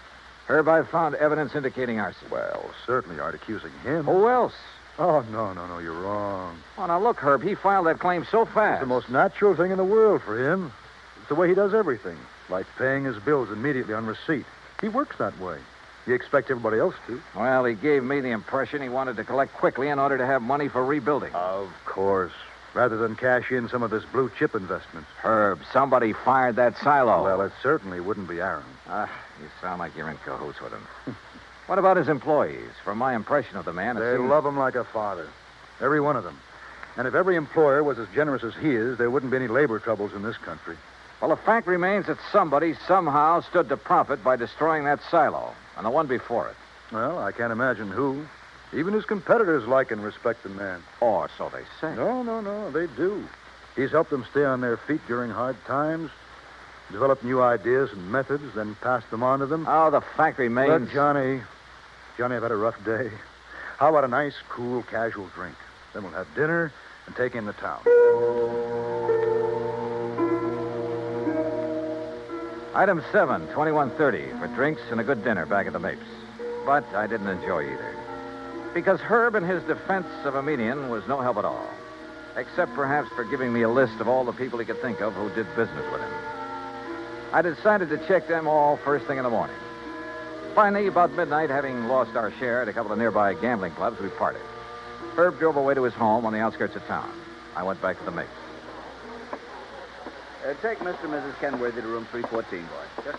Herb, 0.48 0.68
I 0.68 0.84
found 0.84 1.16
evidence 1.16 1.56
indicating 1.56 2.00
arson. 2.00 2.30
Well, 2.32 2.72
certainly 2.86 3.20
aren't 3.20 3.36
accusing 3.36 3.72
him. 3.84 4.06
Who 4.06 4.28
else? 4.28 4.54
Oh, 5.00 5.24
no, 5.32 5.54
no, 5.54 5.68
no, 5.68 5.80
you're 5.80 6.00
wrong. 6.00 6.58
Oh, 6.78 6.86
now 6.86 7.00
look, 7.00 7.18
Herb, 7.18 7.44
he 7.44 7.54
filed 7.54 7.86
that 7.86 8.00
claim 8.00 8.26
so 8.32 8.46
fast. 8.46 8.82
It's 8.82 8.82
the 8.82 8.88
most 8.88 9.10
natural 9.10 9.56
thing 9.56 9.72
in 9.72 9.78
the 9.78 9.84
world 9.84 10.22
for 10.24 10.38
him. 10.38 10.72
It's 11.20 11.30
the 11.30 11.36
way 11.36 11.48
he 11.48 11.54
does 11.54 11.74
everything, 11.74 12.18
like 12.50 12.66
paying 12.78 13.04
his 13.04 13.18
bills 13.20 13.52
immediately 13.52 13.94
on 13.94 14.06
receipt. 14.06 14.46
He 14.82 14.90
works 14.90 15.18
that 15.18 15.38
way. 15.40 15.60
He 16.08 16.14
expect 16.14 16.50
everybody 16.50 16.80
else 16.80 16.96
to. 17.08 17.22
Well, 17.36 17.66
he 17.66 17.76
gave 17.76 18.02
me 18.02 18.22
the 18.22 18.32
impression 18.32 18.82
he 18.82 18.88
wanted 18.88 19.18
to 19.18 19.26
collect 19.26 19.54
quickly 19.54 19.90
in 19.90 20.00
order 20.00 20.18
to 20.18 20.26
have 20.26 20.42
money 20.42 20.70
for 20.70 20.84
rebuilding. 20.84 21.34
Of 21.36 21.70
course. 21.86 22.32
Rather 22.74 22.96
than 22.96 23.16
cash 23.18 23.52
in 23.52 23.68
some 23.68 23.84
of 23.84 23.92
his 23.92 24.06
blue 24.06 24.32
chip 24.40 24.56
investments. 24.56 25.10
Herb, 25.22 25.60
somebody 25.74 26.14
fired 26.14 26.56
that 26.56 26.78
silo. 26.78 27.24
Well, 27.24 27.42
it 27.42 27.52
certainly 27.62 28.00
wouldn't 28.00 28.30
be 28.30 28.40
Aram. 28.40 28.64
Ah, 28.88 29.12
you 29.42 29.50
sound 29.62 29.80
like 29.80 29.96
you're 29.98 30.10
in 30.10 30.16
cahoots 30.18 30.62
with 30.62 30.72
him. 30.72 30.88
what 31.68 31.78
about 31.78 31.98
his 31.98 32.08
employees? 32.08 32.72
From 32.86 32.98
my 32.98 33.14
impression 33.14 33.58
of 33.58 33.66
the 33.66 33.74
man, 33.74 33.96
They 33.96 34.16
seems- 34.16 34.30
love 34.30 34.46
him 34.46 34.58
like 34.58 34.76
a 34.76 34.86
father. 34.86 35.28
Every 35.82 36.00
one 36.00 36.16
of 36.16 36.24
them. 36.24 36.40
And 36.96 37.06
if 37.06 37.16
every 37.16 37.36
employer 37.36 37.84
was 37.84 38.00
as 38.00 38.08
generous 38.16 38.44
as 38.46 38.54
he 38.56 38.74
is, 38.76 38.98
there 38.98 39.12
wouldn't 39.12 39.32
be 39.32 39.38
any 39.38 39.48
labor 39.48 39.78
troubles 39.78 40.14
in 40.14 40.24
this 40.24 40.38
country. 40.38 40.78
Well, 41.20 41.32
the 41.32 41.36
fact 41.36 41.68
remains 41.68 42.06
that 42.06 42.18
somebody 42.32 42.76
somehow 42.88 43.42
stood 43.42 43.68
to 43.70 43.78
profit 43.78 44.24
by 44.24 44.36
destroying 44.38 44.86
that 44.86 45.00
silo, 45.12 45.54
and 45.78 45.86
the 45.86 45.90
one 45.90 46.08
before 46.08 46.48
it. 46.48 46.56
Well, 46.92 47.20
I 47.20 47.32
can't 47.32 47.52
imagine 47.52 47.90
who. 47.90 48.26
Even 48.74 48.94
his 48.94 49.06
competitors 49.06 49.66
like 49.66 49.92
and 49.92 50.04
respect 50.04 50.44
the 50.44 50.50
man. 50.50 50.84
Or 51.00 51.30
so 51.38 51.50
they 51.50 51.64
say. 51.80 51.96
No, 51.96 52.22
no, 52.24 52.42
no, 52.42 52.70
they 52.72 52.88
do. 52.98 53.26
He's 53.76 53.92
helped 53.92 54.10
them 54.10 54.26
stay 54.32 54.44
on 54.44 54.60
their 54.60 54.76
feet 54.76 55.02
during 55.08 55.30
hard 55.30 55.56
times, 55.66 56.10
developed 56.92 57.24
new 57.24 57.42
ideas 57.42 57.92
and 57.94 58.12
methods, 58.12 58.44
then 58.56 58.76
passed 58.82 59.10
them 59.12 59.24
on 59.24 59.40
to 59.40 59.46
them. 59.46 59.66
Oh, 59.70 59.90
the 59.90 60.02
fact 60.02 60.40
remains. 60.40 60.82
Look, 60.82 60.92
Johnny, 60.92 61.42
Johnny, 62.18 62.36
I've 62.36 62.42
had 62.42 62.52
a 62.52 62.58
rough 62.58 62.84
day. 62.84 63.12
How 63.78 63.90
about 63.90 64.04
a 64.04 64.08
nice, 64.08 64.36
cool, 64.50 64.84
casual 64.84 65.28
drink? 65.36 65.56
Then 65.94 66.04
we'll 66.04 66.12
have 66.14 66.34
dinner 66.36 66.74
and 67.06 67.16
take 67.16 67.36
in 67.36 67.46
the 67.46 67.54
town. 67.54 67.80
Item 72.78 73.04
7, 73.12 73.42
2130, 73.48 74.38
for 74.38 74.46
drinks 74.54 74.84
and 74.92 75.00
a 75.00 75.04
good 75.04 75.24
dinner 75.24 75.48
back 75.48 75.66
at 75.66 75.74
the 75.74 75.80
Mapes. 75.80 76.06
But 76.64 76.86
I 76.94 77.08
didn't 77.08 77.28
enjoy 77.28 77.64
either. 77.64 77.96
Because 78.72 79.00
Herb 79.00 79.34
in 79.34 79.44
his 79.44 79.64
defense 79.64 80.06
of 80.26 80.36
Amenian 80.36 80.92
was 80.92 81.02
no 81.08 81.20
help 81.20 81.38
at 81.38 81.46
all. 81.46 81.68
Except 82.36 82.72
perhaps 82.76 83.10
for 83.16 83.24
giving 83.24 83.52
me 83.52 83.64
a 83.64 83.70
list 83.70 84.00
of 84.00 84.08
all 84.08 84.24
the 84.24 84.32
people 84.32 84.60
he 84.60 84.66
could 84.66 84.80
think 84.80 85.02
of 85.02 85.14
who 85.14 85.28
did 85.30 85.48
business 85.56 85.92
with 85.92 86.02
him. 86.02 86.12
I 87.34 87.42
decided 87.42 87.90
to 87.90 87.98
check 88.08 88.28
them 88.28 88.48
all 88.48 88.78
first 88.78 89.08
thing 89.08 89.18
in 89.18 89.24
the 89.24 89.32
morning. 89.32 89.56
Finally, 90.54 90.86
about 90.86 91.12
midnight, 91.14 91.50
having 91.50 91.88
lost 91.88 92.16
our 92.16 92.32
share 92.34 92.62
at 92.62 92.68
a 92.68 92.74
couple 92.74 92.92
of 92.92 93.00
nearby 93.00 93.34
gambling 93.34 93.72
clubs, 93.72 94.00
we 94.00 94.10
parted. 94.10 94.44
Herb 95.16 95.40
drove 95.40 95.58
away 95.58 95.74
to 95.74 95.82
his 95.82 95.96
home 95.96 96.28
on 96.28 96.34
the 96.34 96.42
outskirts 96.42 96.76
of 96.76 96.86
town. 96.86 97.12
I 97.56 97.64
went 97.64 97.82
back 97.82 97.98
to 97.98 98.06
the 98.06 98.12
Mapes. 98.12 98.30
Uh, 100.48 100.54
take 100.62 100.80
Mr. 100.80 101.04
and 101.04 101.12
Mrs. 101.12 101.38
Kenworthy 101.40 101.82
to 101.82 101.88
room 101.88 102.08
314, 102.10 102.62
boy. 102.68 103.12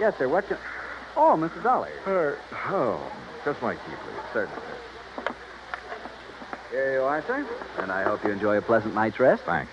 Yes, 0.00 0.16
sir. 0.16 0.26
What 0.26 0.48
can... 0.48 0.56
Oh, 1.14 1.36
Mr. 1.36 1.62
Dolly. 1.62 1.90
oh, 2.06 3.12
just 3.44 3.60
my 3.60 3.74
key, 3.74 3.80
please. 3.84 4.32
Certainly, 4.32 4.62
sir. 4.62 5.34
Here 6.70 6.94
you 6.94 7.02
are, 7.02 7.22
sir. 7.26 7.46
And 7.78 7.92
I 7.92 8.04
hope 8.04 8.24
you 8.24 8.30
enjoy 8.30 8.56
a 8.56 8.62
pleasant 8.62 8.94
night's 8.94 9.20
rest. 9.20 9.42
Thanks. 9.42 9.70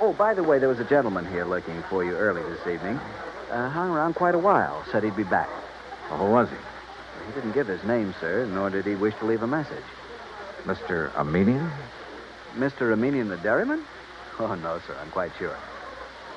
Oh, 0.00 0.14
by 0.14 0.32
the 0.32 0.42
way, 0.42 0.58
there 0.58 0.68
was 0.68 0.80
a 0.80 0.84
gentleman 0.84 1.26
here 1.26 1.44
looking 1.44 1.82
for 1.90 2.04
you 2.04 2.16
early 2.16 2.42
this 2.42 2.66
evening. 2.66 2.98
Uh, 3.50 3.68
hung 3.68 3.90
around 3.90 4.14
quite 4.14 4.34
a 4.34 4.38
while. 4.38 4.82
Said 4.90 5.04
he'd 5.04 5.16
be 5.16 5.24
back. 5.24 5.50
Well, 6.08 6.20
who 6.20 6.32
was 6.32 6.48
he? 6.48 6.56
He 7.26 7.32
didn't 7.34 7.52
give 7.52 7.66
his 7.66 7.84
name, 7.84 8.14
sir, 8.18 8.46
nor 8.46 8.70
did 8.70 8.86
he 8.86 8.94
wish 8.94 9.14
to 9.16 9.26
leave 9.26 9.42
a 9.42 9.46
message. 9.46 9.84
Mr. 10.64 11.14
Armenian? 11.16 11.70
Mr. 12.56 12.90
Armenian 12.90 13.28
the 13.28 13.36
dairyman? 13.36 13.84
Oh, 14.50 14.54
no, 14.54 14.80
sir. 14.86 14.96
I'm 15.00 15.10
quite 15.10 15.32
sure. 15.38 15.54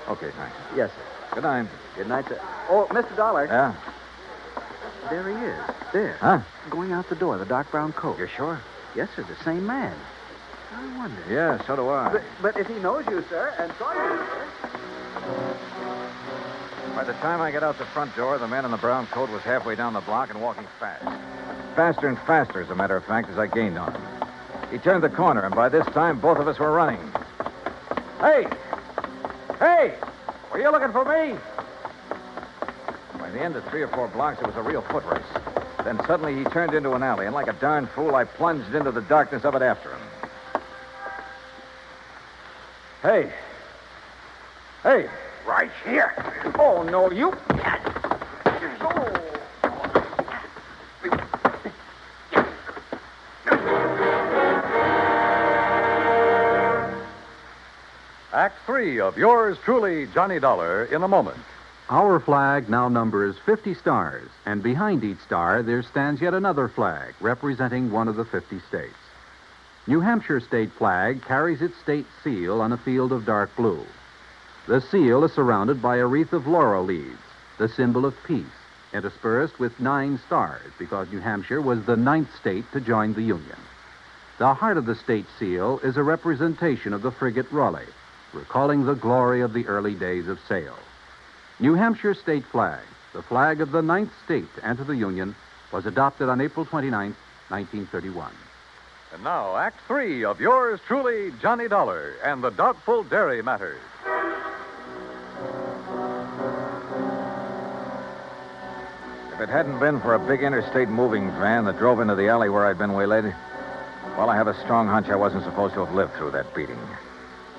Okay, 0.09 0.29
thanks. 0.35 0.55
Yes, 0.75 0.89
sir. 0.91 1.35
Good 1.35 1.43
night. 1.43 1.67
Good 1.95 2.09
night, 2.09 2.27
sir. 2.27 2.39
Oh, 2.69 2.85
Mr. 2.89 3.15
Dollar. 3.15 3.45
Yeah? 3.45 3.73
There 5.09 5.29
he 5.29 5.45
is. 5.45 5.59
There. 5.93 6.17
Huh? 6.19 6.41
Going 6.69 6.91
out 6.91 7.07
the 7.07 7.15
door, 7.15 7.37
the 7.37 7.45
dark 7.45 7.71
brown 7.71 7.93
coat. 7.93 8.17
You're 8.17 8.27
sure? 8.27 8.59
Yes, 8.93 9.07
sir. 9.15 9.23
The 9.23 9.41
same 9.45 9.65
man. 9.65 9.95
I 10.75 10.97
wonder. 10.97 11.23
Yeah, 11.29 11.65
so 11.65 11.77
do 11.77 11.87
I. 11.89 12.11
But, 12.11 12.23
but 12.41 12.57
if 12.57 12.67
he 12.67 12.73
knows 12.75 13.05
you, 13.07 13.23
sir, 13.29 13.53
and 13.57 13.71
saw 13.77 13.93
you, 13.93 14.17
sir. 14.17 14.47
By 16.95 17.03
the 17.05 17.13
time 17.13 17.39
I 17.41 17.51
got 17.51 17.63
out 17.63 17.77
the 17.77 17.85
front 17.85 18.15
door, 18.17 18.37
the 18.37 18.47
man 18.47 18.65
in 18.65 18.71
the 18.71 18.77
brown 18.77 19.07
coat 19.07 19.29
was 19.29 19.41
halfway 19.43 19.75
down 19.75 19.93
the 19.93 20.01
block 20.01 20.29
and 20.29 20.41
walking 20.41 20.67
fast. 20.79 21.03
Faster 21.75 22.07
and 22.09 22.17
faster, 22.19 22.61
as 22.61 22.69
a 22.69 22.75
matter 22.75 22.97
of 22.97 23.05
fact, 23.05 23.29
as 23.29 23.37
I 23.37 23.47
gained 23.47 23.77
on 23.77 23.93
him. 23.93 24.01
He 24.71 24.77
turned 24.77 25.03
the 25.03 25.09
corner, 25.09 25.43
and 25.45 25.55
by 25.55 25.69
this 25.69 25.85
time, 25.87 26.19
both 26.19 26.37
of 26.37 26.47
us 26.47 26.59
were 26.59 26.71
running. 26.71 26.99
Hey! 28.23 28.47
Hey! 29.59 29.93
Were 30.49 30.61
you 30.61 30.71
looking 30.71 30.93
for 30.93 31.03
me? 31.03 31.37
By 33.19 33.29
the 33.31 33.41
end 33.41 33.57
of 33.57 33.65
three 33.65 33.81
or 33.81 33.89
four 33.89 34.07
blocks, 34.07 34.39
it 34.39 34.47
was 34.47 34.55
a 34.55 34.61
real 34.61 34.81
foot 34.81 35.03
race. 35.03 35.21
Then 35.83 35.99
suddenly 36.07 36.33
he 36.33 36.45
turned 36.45 36.73
into 36.73 36.93
an 36.93 37.03
alley, 37.03 37.25
and 37.25 37.35
like 37.35 37.49
a 37.49 37.53
darn 37.53 37.85
fool, 37.85 38.15
I 38.15 38.23
plunged 38.23 38.73
into 38.73 38.93
the 38.93 39.01
darkness 39.01 39.43
of 39.43 39.55
it 39.55 39.61
after 39.61 39.89
him. 39.89 39.99
Hey! 43.01 43.33
Hey! 44.83 45.09
Right 45.45 45.71
here. 45.83 46.13
Oh, 46.57 46.81
no, 46.83 47.11
you. 47.11 47.33
Act 47.61 47.82
three 58.73 58.99
of 58.99 59.15
yours 59.19 59.55
truly, 59.63 60.07
Johnny 60.15 60.39
Dollar, 60.39 60.85
in 60.85 61.03
a 61.03 61.07
moment. 61.07 61.37
Our 61.91 62.19
flag 62.19 62.67
now 62.67 62.89
numbers 62.89 63.35
50 63.45 63.75
stars, 63.75 64.27
and 64.47 64.63
behind 64.63 65.03
each 65.03 65.19
star 65.19 65.61
there 65.61 65.83
stands 65.83 66.19
yet 66.19 66.33
another 66.33 66.67
flag 66.67 67.13
representing 67.21 67.91
one 67.91 68.07
of 68.07 68.15
the 68.15 68.25
50 68.25 68.59
states. 68.61 68.95
New 69.85 69.99
Hampshire 69.99 70.39
state 70.39 70.71
flag 70.71 71.21
carries 71.21 71.61
its 71.61 71.77
state 71.77 72.07
seal 72.23 72.61
on 72.61 72.71
a 72.71 72.77
field 72.77 73.11
of 73.11 73.27
dark 73.27 73.55
blue. 73.55 73.85
The 74.65 74.81
seal 74.81 75.23
is 75.23 75.33
surrounded 75.33 75.79
by 75.79 75.97
a 75.97 76.07
wreath 76.07 76.33
of 76.33 76.47
laurel 76.47 76.83
leaves, 76.83 77.21
the 77.59 77.69
symbol 77.69 78.07
of 78.07 78.15
peace, 78.25 78.57
interspersed 78.91 79.59
with 79.59 79.79
nine 79.79 80.19
stars 80.25 80.71
because 80.79 81.11
New 81.11 81.19
Hampshire 81.19 81.61
was 81.61 81.85
the 81.85 81.95
ninth 81.95 82.35
state 82.39 82.65
to 82.71 82.81
join 82.81 83.13
the 83.13 83.21
Union. 83.21 83.59
The 84.39 84.55
heart 84.55 84.77
of 84.77 84.87
the 84.87 84.95
state 84.95 85.27
seal 85.37 85.79
is 85.83 85.95
a 85.95 86.01
representation 86.01 86.91
of 86.91 87.03
the 87.03 87.11
frigate 87.11 87.51
Raleigh, 87.51 87.85
recalling 88.33 88.85
the 88.85 88.95
glory 88.95 89.41
of 89.41 89.53
the 89.53 89.65
early 89.67 89.93
days 89.93 90.27
of 90.27 90.39
sail. 90.47 90.75
New 91.59 91.75
Hampshire 91.75 92.13
state 92.13 92.45
flag, 92.45 92.83
the 93.13 93.21
flag 93.21 93.61
of 93.61 93.71
the 93.71 93.81
ninth 93.81 94.11
state 94.25 94.53
to 94.55 94.65
enter 94.65 94.83
the 94.83 94.95
Union, 94.95 95.35
was 95.71 95.85
adopted 95.85 96.29
on 96.29 96.41
April 96.41 96.65
29, 96.65 97.15
1931. 97.49 98.31
And 99.13 99.23
now, 99.23 99.55
Act 99.55 99.79
three 99.87 100.25
of 100.25 100.41
yours 100.41 100.79
truly, 100.87 101.31
Johnny 101.39 101.67
Dollar, 101.67 102.15
and 102.23 102.43
the 102.43 102.49
doubtful 102.49 103.03
dairy 103.03 103.43
matters. 103.43 103.79
If 109.33 109.41
it 109.41 109.49
hadn't 109.49 109.79
been 109.79 109.99
for 109.99 110.15
a 110.15 110.19
big 110.19 110.41
interstate 110.41 110.89
moving 110.89 111.29
van 111.31 111.65
that 111.65 111.77
drove 111.77 111.99
into 111.99 112.15
the 112.15 112.27
alley 112.27 112.49
where 112.49 112.65
I'd 112.65 112.77
been 112.77 112.93
waylaid, 112.93 113.35
well, 114.17 114.29
I 114.29 114.35
have 114.35 114.47
a 114.47 114.59
strong 114.61 114.87
hunch 114.87 115.09
I 115.09 115.15
wasn't 115.15 115.43
supposed 115.43 115.73
to 115.73 115.85
have 115.85 115.93
lived 115.93 116.13
through 116.13 116.31
that 116.31 116.53
beating. 116.53 116.77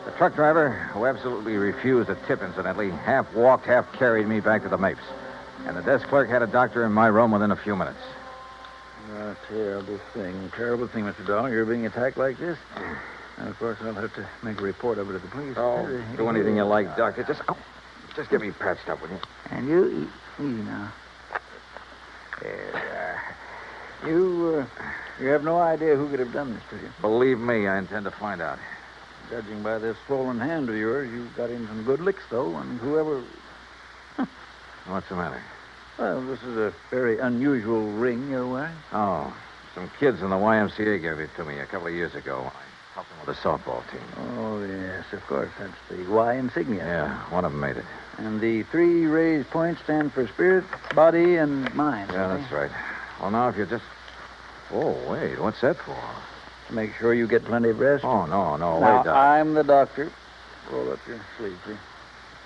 The 0.05 0.11
truck 0.13 0.35
driver, 0.35 0.71
who 0.71 1.07
absolutely 1.07 1.57
refused 1.57 2.11
a 2.11 2.15
tip, 2.27 2.43
incidentally, 2.43 2.91
half 2.91 3.33
walked, 3.33 3.65
half 3.65 3.91
carried 3.95 4.27
me 4.27 4.41
back 4.41 4.63
to 4.63 4.69
the 4.69 4.77
Mapes. 4.77 5.01
And 5.67 5.77
the 5.77 5.83
desk 5.83 6.07
clerk 6.09 6.29
had 6.29 6.43
a 6.43 6.47
doctor 6.47 6.85
in 6.85 6.93
my 6.93 7.07
room 7.07 7.31
within 7.31 7.51
a 7.51 7.57
few 7.57 7.75
minutes. 7.75 7.99
A 9.17 9.37
terrible 9.49 9.99
thing. 10.13 10.53
Terrible 10.55 10.89
thing, 10.89 11.05
Mr. 11.05 11.27
Dollar. 11.27 11.49
You're 11.51 11.65
being 11.65 11.87
attacked 11.87 12.19
like 12.19 12.39
this. 12.39 12.59
And 13.39 13.49
of 13.49 13.59
course, 13.59 13.79
I'll 13.81 13.95
have 13.95 14.15
to 14.15 14.29
make 14.43 14.61
a 14.61 14.63
report 14.63 14.99
of 14.99 15.09
it 15.09 15.15
to 15.15 15.19
the 15.21 15.29
police. 15.29 15.57
Oh, 15.57 15.87
do 16.17 16.29
anything 16.29 16.57
you 16.57 16.65
like, 16.65 16.97
Doctor. 16.97 17.23
Just, 17.23 17.41
oh, 17.49 17.57
just 18.15 18.29
get 18.31 18.43
me 18.43 18.51
patched 18.51 18.89
up, 18.89 19.01
will 19.01 19.09
you? 19.09 19.19
And 19.51 19.67
you, 19.67 20.03
eat, 20.03 20.45
easy 20.45 20.63
now. 20.65 20.93
Uh, 22.43 22.47
you, 24.07 24.67
uh, 24.79 24.83
you 25.21 25.29
have 25.29 25.45
no 25.45 25.59
idea 25.59 25.97
who 25.97 26.09
could 26.11 26.21
have 26.21 26.33
done 26.33 26.53
this 26.53 26.63
to 26.71 26.77
you. 26.77 26.93
Believe 27.01 27.39
me, 27.39 27.67
I 27.67 27.79
intend 27.79 28.05
to 28.05 28.11
find 28.11 28.43
out. 28.43 28.59
Judging 29.31 29.63
by 29.63 29.79
this 29.79 29.97
swollen 30.07 30.39
hand 30.39 30.69
of 30.69 30.77
yours, 30.77 31.11
you 31.11 31.27
got 31.37 31.51
in 31.51 31.67
some 31.67 31.83
good 31.85 32.01
licks, 32.01 32.25
though, 32.31 32.55
and 32.57 32.79
whoever. 32.79 33.23
What's 34.87 35.09
the 35.09 35.17
matter? 35.17 35.43
Well, 35.99 36.21
this 36.27 36.43
is 36.43 36.57
a 36.57 36.75
very 36.91 37.19
unusual 37.19 37.91
ring 37.93 38.31
you're 38.31 38.47
wearing. 38.47 38.77
Oh, 38.93 39.35
some 39.75 39.91
kids 39.99 40.23
in 40.23 40.31
the 40.31 40.37
YMCA 40.37 41.01
gave 41.01 41.19
it 41.19 41.31
to 41.37 41.45
me 41.45 41.59
a 41.59 41.67
couple 41.67 41.87
of 41.87 41.95
years 41.95 42.15
ago. 42.15 42.51
I 42.55 42.95
helped 42.95 43.11
them 43.11 43.19
with 43.27 43.37
the 43.37 43.43
softball 43.43 43.83
team. 43.91 44.03
Oh, 44.39 44.63
yes, 44.65 45.05
of 45.13 45.27
course. 45.27 45.51
That's 45.59 45.73
the 45.89 46.11
Y 46.11 46.35
insignia. 46.35 46.85
Yeah, 46.85 47.31
one 47.31 47.45
of 47.45 47.53
them 47.53 47.61
made 47.61 47.77
it. 47.77 47.85
And 48.19 48.41
the 48.41 48.63
three 48.65 49.07
raised 49.07 49.51
points 49.51 49.81
stand 49.83 50.13
for 50.13 50.27
spirit, 50.29 50.65
body, 50.95 51.37
and 51.37 51.73
mind. 51.75 52.11
Yeah, 52.13 52.37
that's 52.37 52.53
right. 52.53 52.71
Well, 53.21 53.31
now, 53.31 53.49
if 53.49 53.57
you 53.57 53.67
just. 53.67 53.85
Oh, 54.73 54.97
wait, 55.11 55.41
what's 55.41 55.61
that 55.61 55.77
for? 55.77 55.97
To 56.69 56.75
make 56.75 56.95
sure 56.95 57.13
you 57.15 57.27
get 57.27 57.45
plenty 57.45 57.71
of 57.71 57.79
rest. 57.79 58.05
Oh, 58.05 58.27
no, 58.27 58.57
no, 58.57 58.81
now, 58.81 58.97
wait, 58.97 59.05
Doc. 59.05 59.17
I'm 59.17 59.55
the 59.55 59.65
doctor. 59.65 60.11
Roll 60.71 60.93
up 60.93 60.99
your 61.07 61.21
sleeve, 61.37 61.59
please. 61.65 61.77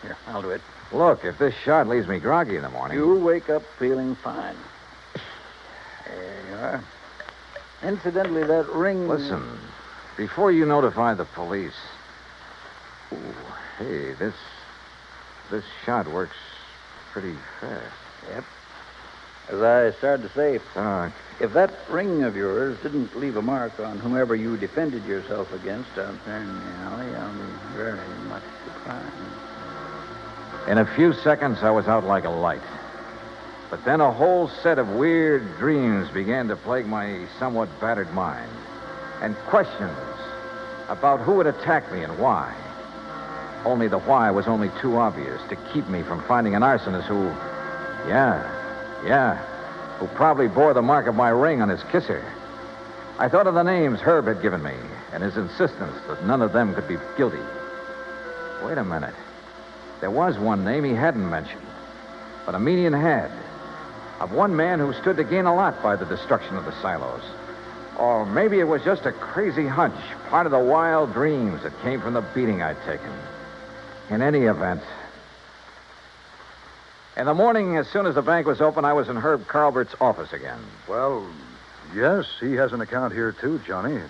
Here, 0.02 0.16
I'll 0.26 0.42
do 0.42 0.50
it. 0.50 0.60
Look, 0.92 1.24
if 1.24 1.38
this 1.38 1.54
shot 1.64 1.86
leaves 1.86 2.08
me 2.08 2.18
groggy 2.18 2.56
in 2.56 2.62
the 2.62 2.70
morning. 2.70 2.96
You'll 2.96 3.20
wake 3.20 3.48
up 3.50 3.62
feeling 3.78 4.16
fine. 4.16 4.56
There 6.06 6.50
you 6.50 6.56
are. 6.56 6.84
Incidentally, 7.82 8.44
that 8.44 8.66
ring. 8.70 9.06
Listen, 9.06 9.58
before 10.16 10.50
you 10.50 10.66
notify 10.66 11.14
the 11.14 11.26
police. 11.26 11.78
Ooh, 13.12 13.34
hey, 13.78 14.14
this. 14.14 14.34
This 15.50 15.64
shot 15.86 16.06
works 16.08 16.36
pretty 17.12 17.34
fast. 17.60 17.84
Yep. 18.30 18.44
As 19.50 19.62
I 19.62 19.96
started 19.96 20.24
to 20.24 20.34
say, 20.34 20.60
if 21.40 21.52
that 21.54 21.70
ring 21.88 22.22
of 22.22 22.36
yours 22.36 22.76
didn't 22.82 23.18
leave 23.18 23.36
a 23.36 23.42
mark 23.42 23.80
on 23.80 23.98
whomever 23.98 24.36
you 24.36 24.58
defended 24.58 25.06
yourself 25.06 25.50
against 25.54 25.96
out 25.96 26.22
there 26.26 26.42
in 26.42 26.46
the 26.46 26.70
alley, 26.82 27.14
I'll 27.14 27.32
be 27.32 27.76
very 27.76 27.98
much 28.28 28.42
surprised. 28.64 29.14
in 30.68 30.76
a 30.76 30.86
few 30.94 31.14
seconds, 31.14 31.62
I 31.62 31.70
was 31.70 31.88
out 31.88 32.04
like 32.04 32.24
a 32.24 32.30
light. 32.30 32.60
But 33.70 33.84
then 33.86 34.02
a 34.02 34.12
whole 34.12 34.48
set 34.48 34.78
of 34.78 34.90
weird 34.90 35.56
dreams 35.56 36.10
began 36.10 36.48
to 36.48 36.56
plague 36.56 36.86
my 36.86 37.26
somewhat 37.38 37.68
battered 37.80 38.12
mind. 38.12 38.50
And 39.22 39.34
questions 39.46 39.96
about 40.90 41.20
who 41.20 41.38
had 41.38 41.46
attacked 41.46 41.90
me 41.90 42.02
and 42.02 42.18
why. 42.18 42.54
Only 43.64 43.88
the 43.88 43.98
why 43.98 44.30
was 44.30 44.46
only 44.46 44.70
too 44.80 44.98
obvious 44.98 45.40
to 45.48 45.56
keep 45.72 45.88
me 45.88 46.02
from 46.02 46.22
finding 46.24 46.54
an 46.54 46.62
arsonist 46.62 47.04
who, 47.04 47.28
yeah, 48.08 48.57
yeah, 49.04 49.36
who 49.98 50.06
probably 50.08 50.48
bore 50.48 50.74
the 50.74 50.82
mark 50.82 51.06
of 51.06 51.14
my 51.14 51.28
ring 51.28 51.62
on 51.62 51.68
his 51.68 51.82
kisser. 51.84 52.24
I 53.18 53.28
thought 53.28 53.46
of 53.46 53.54
the 53.54 53.62
names 53.62 54.00
Herb 54.00 54.26
had 54.26 54.42
given 54.42 54.62
me 54.62 54.74
and 55.12 55.22
his 55.22 55.36
insistence 55.36 55.96
that 56.06 56.24
none 56.24 56.42
of 56.42 56.52
them 56.52 56.74
could 56.74 56.86
be 56.86 56.96
guilty. 57.16 57.42
Wait 58.64 58.78
a 58.78 58.84
minute. 58.84 59.14
There 60.00 60.10
was 60.10 60.38
one 60.38 60.64
name 60.64 60.84
he 60.84 60.94
hadn't 60.94 61.28
mentioned, 61.28 61.66
but 62.46 62.54
Armenian 62.54 62.92
had. 62.92 63.30
Of 64.20 64.32
one 64.32 64.54
man 64.54 64.78
who 64.78 64.92
stood 64.94 65.16
to 65.16 65.24
gain 65.24 65.46
a 65.46 65.54
lot 65.54 65.82
by 65.82 65.96
the 65.96 66.04
destruction 66.04 66.56
of 66.56 66.64
the 66.64 66.80
silos. 66.80 67.22
Or 67.98 68.26
maybe 68.26 68.60
it 68.60 68.64
was 68.64 68.82
just 68.84 69.06
a 69.06 69.12
crazy 69.12 69.66
hunch, 69.66 69.98
part 70.28 70.46
of 70.46 70.52
the 70.52 70.58
wild 70.58 71.12
dreams 71.12 71.62
that 71.62 71.80
came 71.82 72.00
from 72.00 72.14
the 72.14 72.24
beating 72.34 72.62
I'd 72.62 72.80
taken. 72.84 73.12
In 74.10 74.22
any 74.22 74.44
event, 74.44 74.82
in 77.18 77.26
the 77.26 77.34
morning, 77.34 77.76
as 77.76 77.88
soon 77.88 78.06
as 78.06 78.14
the 78.14 78.22
bank 78.22 78.46
was 78.46 78.60
open, 78.60 78.84
I 78.84 78.92
was 78.92 79.08
in 79.08 79.16
Herb 79.16 79.46
Carlbert's 79.48 79.94
office 80.00 80.32
again. 80.32 80.60
Well, 80.88 81.26
yes, 81.94 82.26
he 82.38 82.54
has 82.54 82.72
an 82.72 82.80
account 82.80 83.12
here, 83.12 83.32
too, 83.32 83.60
Johnny. 83.66 84.00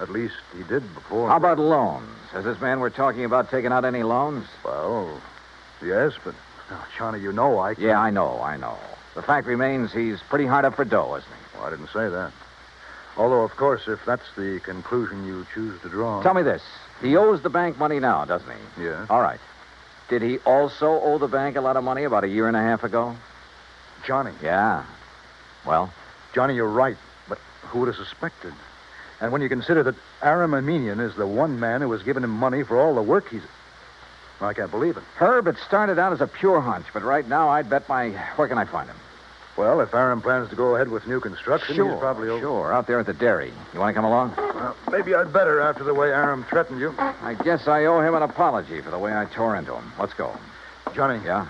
At 0.00 0.10
least 0.10 0.36
he 0.56 0.62
did 0.62 0.82
before. 0.94 1.28
How 1.28 1.36
about 1.36 1.58
loans? 1.58 2.08
Has 2.30 2.44
this 2.44 2.60
man 2.60 2.78
we're 2.78 2.90
talking 2.90 3.24
about 3.24 3.50
taken 3.50 3.72
out 3.72 3.84
any 3.84 4.04
loans? 4.04 4.46
Well, 4.64 5.20
yes, 5.84 6.12
but, 6.24 6.34
oh, 6.70 6.86
Johnny, 6.96 7.20
you 7.20 7.32
know 7.32 7.58
I 7.58 7.74
can't. 7.74 7.86
Yeah, 7.86 8.00
I 8.00 8.10
know, 8.10 8.40
I 8.40 8.56
know. 8.56 8.78
The 9.16 9.22
fact 9.22 9.48
remains 9.48 9.92
he's 9.92 10.20
pretty 10.22 10.46
hard 10.46 10.64
up 10.64 10.76
for 10.76 10.84
dough, 10.84 11.16
isn't 11.16 11.28
he? 11.28 11.58
Well, 11.58 11.66
I 11.66 11.70
didn't 11.70 11.88
say 11.88 12.08
that. 12.08 12.32
Although, 13.16 13.42
of 13.42 13.56
course, 13.56 13.88
if 13.88 14.04
that's 14.06 14.34
the 14.36 14.60
conclusion 14.60 15.26
you 15.26 15.44
choose 15.52 15.80
to 15.82 15.88
draw. 15.88 16.22
Tell 16.22 16.34
me 16.34 16.42
this. 16.42 16.62
He 17.02 17.16
owes 17.16 17.42
the 17.42 17.50
bank 17.50 17.76
money 17.76 17.98
now, 17.98 18.24
doesn't 18.24 18.48
he? 18.48 18.84
Yeah. 18.84 19.06
All 19.10 19.20
right. 19.20 19.40
Did 20.10 20.22
he 20.22 20.38
also 20.38 21.00
owe 21.00 21.18
the 21.18 21.28
bank 21.28 21.56
a 21.56 21.60
lot 21.60 21.76
of 21.76 21.84
money 21.84 22.02
about 22.02 22.24
a 22.24 22.28
year 22.28 22.48
and 22.48 22.56
a 22.56 22.60
half 22.60 22.82
ago? 22.82 23.14
Johnny. 24.04 24.32
Yeah. 24.42 24.84
Well, 25.64 25.92
Johnny, 26.34 26.56
you're 26.56 26.66
right. 26.66 26.96
But 27.28 27.38
who 27.62 27.78
would 27.78 27.86
have 27.86 27.96
suspected? 27.96 28.52
And 29.20 29.30
when 29.30 29.40
you 29.40 29.48
consider 29.48 29.84
that 29.84 29.94
Aram 30.20 30.52
Armenian 30.52 30.98
is 30.98 31.14
the 31.14 31.28
one 31.28 31.60
man 31.60 31.80
who 31.80 31.92
has 31.92 32.02
given 32.02 32.24
him 32.24 32.30
money 32.30 32.64
for 32.64 32.80
all 32.80 32.96
the 32.96 33.02
work 33.02 33.28
he's. 33.28 33.42
I 34.40 34.52
can't 34.52 34.70
believe 34.70 34.96
it. 34.96 35.04
Herb, 35.16 35.46
it 35.46 35.56
started 35.58 35.98
out 35.98 36.12
as 36.12 36.20
a 36.20 36.26
pure 36.26 36.60
hunch, 36.60 36.86
but 36.92 37.04
right 37.04 37.28
now 37.28 37.50
I'd 37.50 37.70
bet 37.70 37.88
my. 37.88 38.10
Where 38.36 38.48
can 38.48 38.58
I 38.58 38.64
find 38.64 38.88
him? 38.88 38.96
Well, 39.60 39.82
if 39.82 39.92
Aram 39.92 40.22
plans 40.22 40.48
to 40.48 40.56
go 40.56 40.74
ahead 40.74 40.88
with 40.88 41.06
new 41.06 41.20
construction, 41.20 41.76
sure. 41.76 41.90
he's 41.90 42.00
probably 42.00 42.30
over. 42.30 42.40
Sure, 42.40 42.72
out 42.72 42.86
there 42.86 42.98
at 42.98 43.04
the 43.04 43.12
dairy. 43.12 43.52
You 43.74 43.80
want 43.80 43.90
to 43.90 43.94
come 43.94 44.06
along? 44.06 44.32
Well, 44.38 44.74
maybe 44.90 45.14
I'd 45.14 45.34
better 45.34 45.60
after 45.60 45.84
the 45.84 45.92
way 45.92 46.08
Aram 46.08 46.46
threatened 46.48 46.80
you. 46.80 46.94
I 46.96 47.36
guess 47.44 47.68
I 47.68 47.84
owe 47.84 48.00
him 48.00 48.14
an 48.14 48.22
apology 48.22 48.80
for 48.80 48.90
the 48.90 48.98
way 48.98 49.14
I 49.14 49.26
tore 49.26 49.56
into 49.56 49.74
him. 49.74 49.92
Let's 49.98 50.14
go. 50.14 50.34
Johnny. 50.94 51.22
Yeah? 51.26 51.46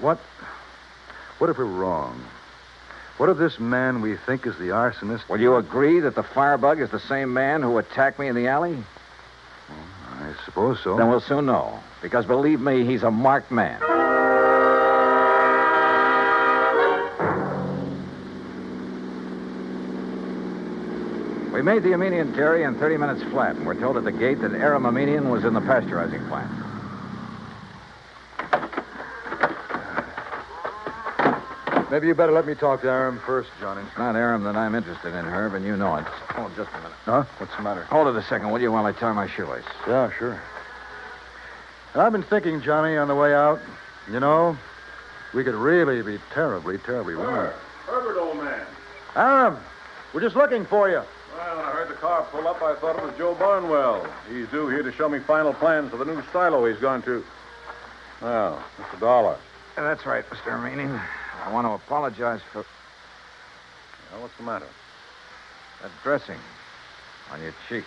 What? 0.00 0.18
What 1.38 1.48
if 1.48 1.58
we're 1.58 1.66
wrong? 1.66 2.20
What 3.18 3.28
if 3.28 3.38
this 3.38 3.60
man 3.60 4.02
we 4.02 4.16
think 4.16 4.44
is 4.44 4.58
the 4.58 4.70
arsonist? 4.70 5.28
Will 5.28 5.40
you 5.40 5.54
agree 5.54 6.00
that 6.00 6.16
the 6.16 6.24
firebug 6.24 6.80
is 6.80 6.90
the 6.90 6.98
same 6.98 7.32
man 7.32 7.62
who 7.62 7.78
attacked 7.78 8.18
me 8.18 8.26
in 8.26 8.34
the 8.34 8.48
alley? 8.48 8.82
I 10.10 10.34
suppose 10.44 10.80
so. 10.82 10.96
Then 10.96 11.08
we'll 11.08 11.20
soon 11.20 11.46
know. 11.46 11.78
Because 12.02 12.26
believe 12.26 12.60
me, 12.60 12.84
he's 12.84 13.04
a 13.04 13.12
marked 13.12 13.52
man. 13.52 13.80
Made 21.66 21.82
the 21.82 21.90
Armenian 21.90 22.30
dairy 22.30 22.62
in 22.62 22.78
30 22.78 22.96
minutes 22.96 23.24
flat, 23.24 23.56
and 23.56 23.66
we're 23.66 23.74
told 23.74 23.96
at 23.96 24.04
the 24.04 24.12
gate 24.12 24.40
that 24.40 24.52
Aram 24.52 24.86
Armenian 24.86 25.30
was 25.30 25.44
in 25.44 25.52
the 25.52 25.58
pasteurizing 25.58 26.24
plant. 26.28 26.48
Maybe 31.90 32.06
you 32.06 32.14
better 32.14 32.30
let 32.30 32.46
me 32.46 32.54
talk 32.54 32.82
to 32.82 32.88
Aram 32.88 33.20
first, 33.26 33.50
Johnny. 33.58 33.82
It's 33.82 33.98
not 33.98 34.14
Aram 34.14 34.44
that 34.44 34.54
I'm 34.54 34.76
interested 34.76 35.12
in, 35.12 35.24
Herb, 35.24 35.54
and 35.54 35.64
you 35.64 35.76
know 35.76 35.96
it. 35.96 36.04
Hold 36.04 36.54
just 36.54 36.70
a 36.70 36.76
minute. 36.76 36.92
Huh? 37.04 37.24
What's 37.38 37.56
the 37.56 37.62
matter? 37.62 37.82
Hold 37.86 38.14
it 38.14 38.16
a 38.16 38.22
second, 38.22 38.52
will 38.52 38.60
you, 38.60 38.70
while 38.70 38.86
I 38.86 38.92
tie 38.92 39.12
my 39.12 39.26
shoelace? 39.26 39.64
Yeah, 39.88 40.12
sure. 40.16 40.40
I've 41.96 42.12
been 42.12 42.22
thinking, 42.22 42.62
Johnny, 42.62 42.96
on 42.96 43.08
the 43.08 43.16
way 43.16 43.34
out, 43.34 43.60
you 44.08 44.20
know, 44.20 44.56
we 45.34 45.42
could 45.42 45.56
really 45.56 46.00
be 46.02 46.22
terribly, 46.32 46.78
terribly 46.78 47.14
wrong. 47.14 47.50
Herbert, 47.86 48.20
old 48.20 48.36
man. 48.36 48.64
Aram, 49.16 49.58
we're 50.14 50.20
just 50.20 50.36
looking 50.36 50.64
for 50.64 50.88
you. 50.88 51.02
Well, 51.36 51.56
when 51.58 51.66
I 51.66 51.70
heard 51.70 51.75
the 51.88 51.94
car 51.94 52.26
pull 52.30 52.46
up, 52.48 52.62
I 52.62 52.74
thought 52.76 52.96
it 52.96 53.04
was 53.04 53.14
Joe 53.16 53.34
Barnwell. 53.34 54.06
He's 54.28 54.48
due 54.48 54.68
here 54.68 54.82
to 54.82 54.92
show 54.92 55.08
me 55.08 55.18
final 55.20 55.52
plans 55.54 55.90
for 55.90 55.96
the 55.96 56.04
new 56.04 56.22
silo 56.32 56.66
he's 56.66 56.80
going 56.80 57.02
to. 57.02 57.24
Well, 58.22 58.62
Mr. 58.78 59.00
Dollar. 59.00 59.36
Yeah, 59.76 59.84
that's 59.84 60.06
right, 60.06 60.28
Mr. 60.30 60.52
Armenian. 60.52 61.00
I 61.44 61.52
want 61.52 61.66
to 61.66 61.72
apologize 61.72 62.40
for 62.52 62.64
Well, 64.12 64.22
what's 64.22 64.36
the 64.36 64.42
matter? 64.42 64.66
that 65.82 65.90
dressing 66.02 66.38
on 67.30 67.42
your 67.42 67.52
cheek. 67.68 67.84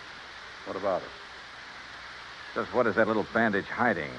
What 0.66 0.78
about 0.78 1.02
it? 1.02 1.08
Just 2.54 2.74
what 2.74 2.86
is 2.88 2.96
that 2.96 3.08
little 3.08 3.26
bandage 3.34 3.66
hiding? 3.66 4.12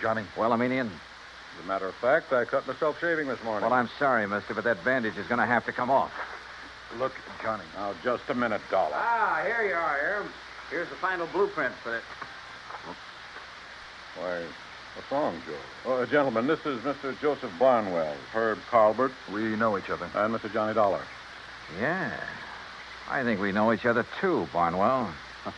Johnny. 0.00 0.24
Well, 0.36 0.52
Armenian? 0.52 0.88
As 0.88 1.64
a 1.64 1.66
matter 1.66 1.86
of 1.86 1.94
fact, 1.94 2.32
I 2.32 2.44
cut 2.44 2.66
myself 2.66 3.00
shaving 3.00 3.28
this 3.28 3.42
morning. 3.42 3.62
Well, 3.68 3.78
I'm 3.78 3.88
sorry, 3.98 4.26
mister, 4.26 4.52
but 4.52 4.64
that 4.64 4.84
bandage 4.84 5.16
is 5.16 5.26
going 5.26 5.40
to 5.40 5.46
have 5.46 5.64
to 5.64 5.72
come 5.72 5.90
off. 5.90 6.12
Look, 6.98 7.12
Johnny. 7.42 7.64
Now, 7.74 7.92
just 8.02 8.22
a 8.28 8.34
minute, 8.34 8.60
Dollar. 8.70 8.92
Ah, 8.94 9.42
here 9.44 9.66
you 9.68 9.74
are, 9.74 9.98
Aram. 9.98 10.28
Here's 10.70 10.88
the 10.88 10.94
final 10.96 11.26
blueprint 11.28 11.74
for 11.82 11.96
it. 11.96 12.02
Why, 14.18 14.42
what's 14.94 15.10
wrong, 15.12 15.34
Joe? 15.84 15.92
Uh, 15.92 16.06
gentlemen, 16.06 16.46
this 16.46 16.64
is 16.64 16.78
Mr. 16.80 17.18
Joseph 17.20 17.52
Barnwell, 17.58 18.14
Herb 18.32 18.58
Carlbert, 18.70 19.12
We 19.32 19.56
know 19.56 19.76
each 19.76 19.90
other. 19.90 20.08
and 20.14 20.34
Mr. 20.34 20.50
Johnny 20.52 20.74
Dollar. 20.74 21.02
Yeah. 21.80 22.10
I 23.10 23.22
think 23.22 23.40
we 23.40 23.52
know 23.52 23.72
each 23.72 23.84
other, 23.86 24.06
too, 24.20 24.48
Barnwell. 24.52 25.10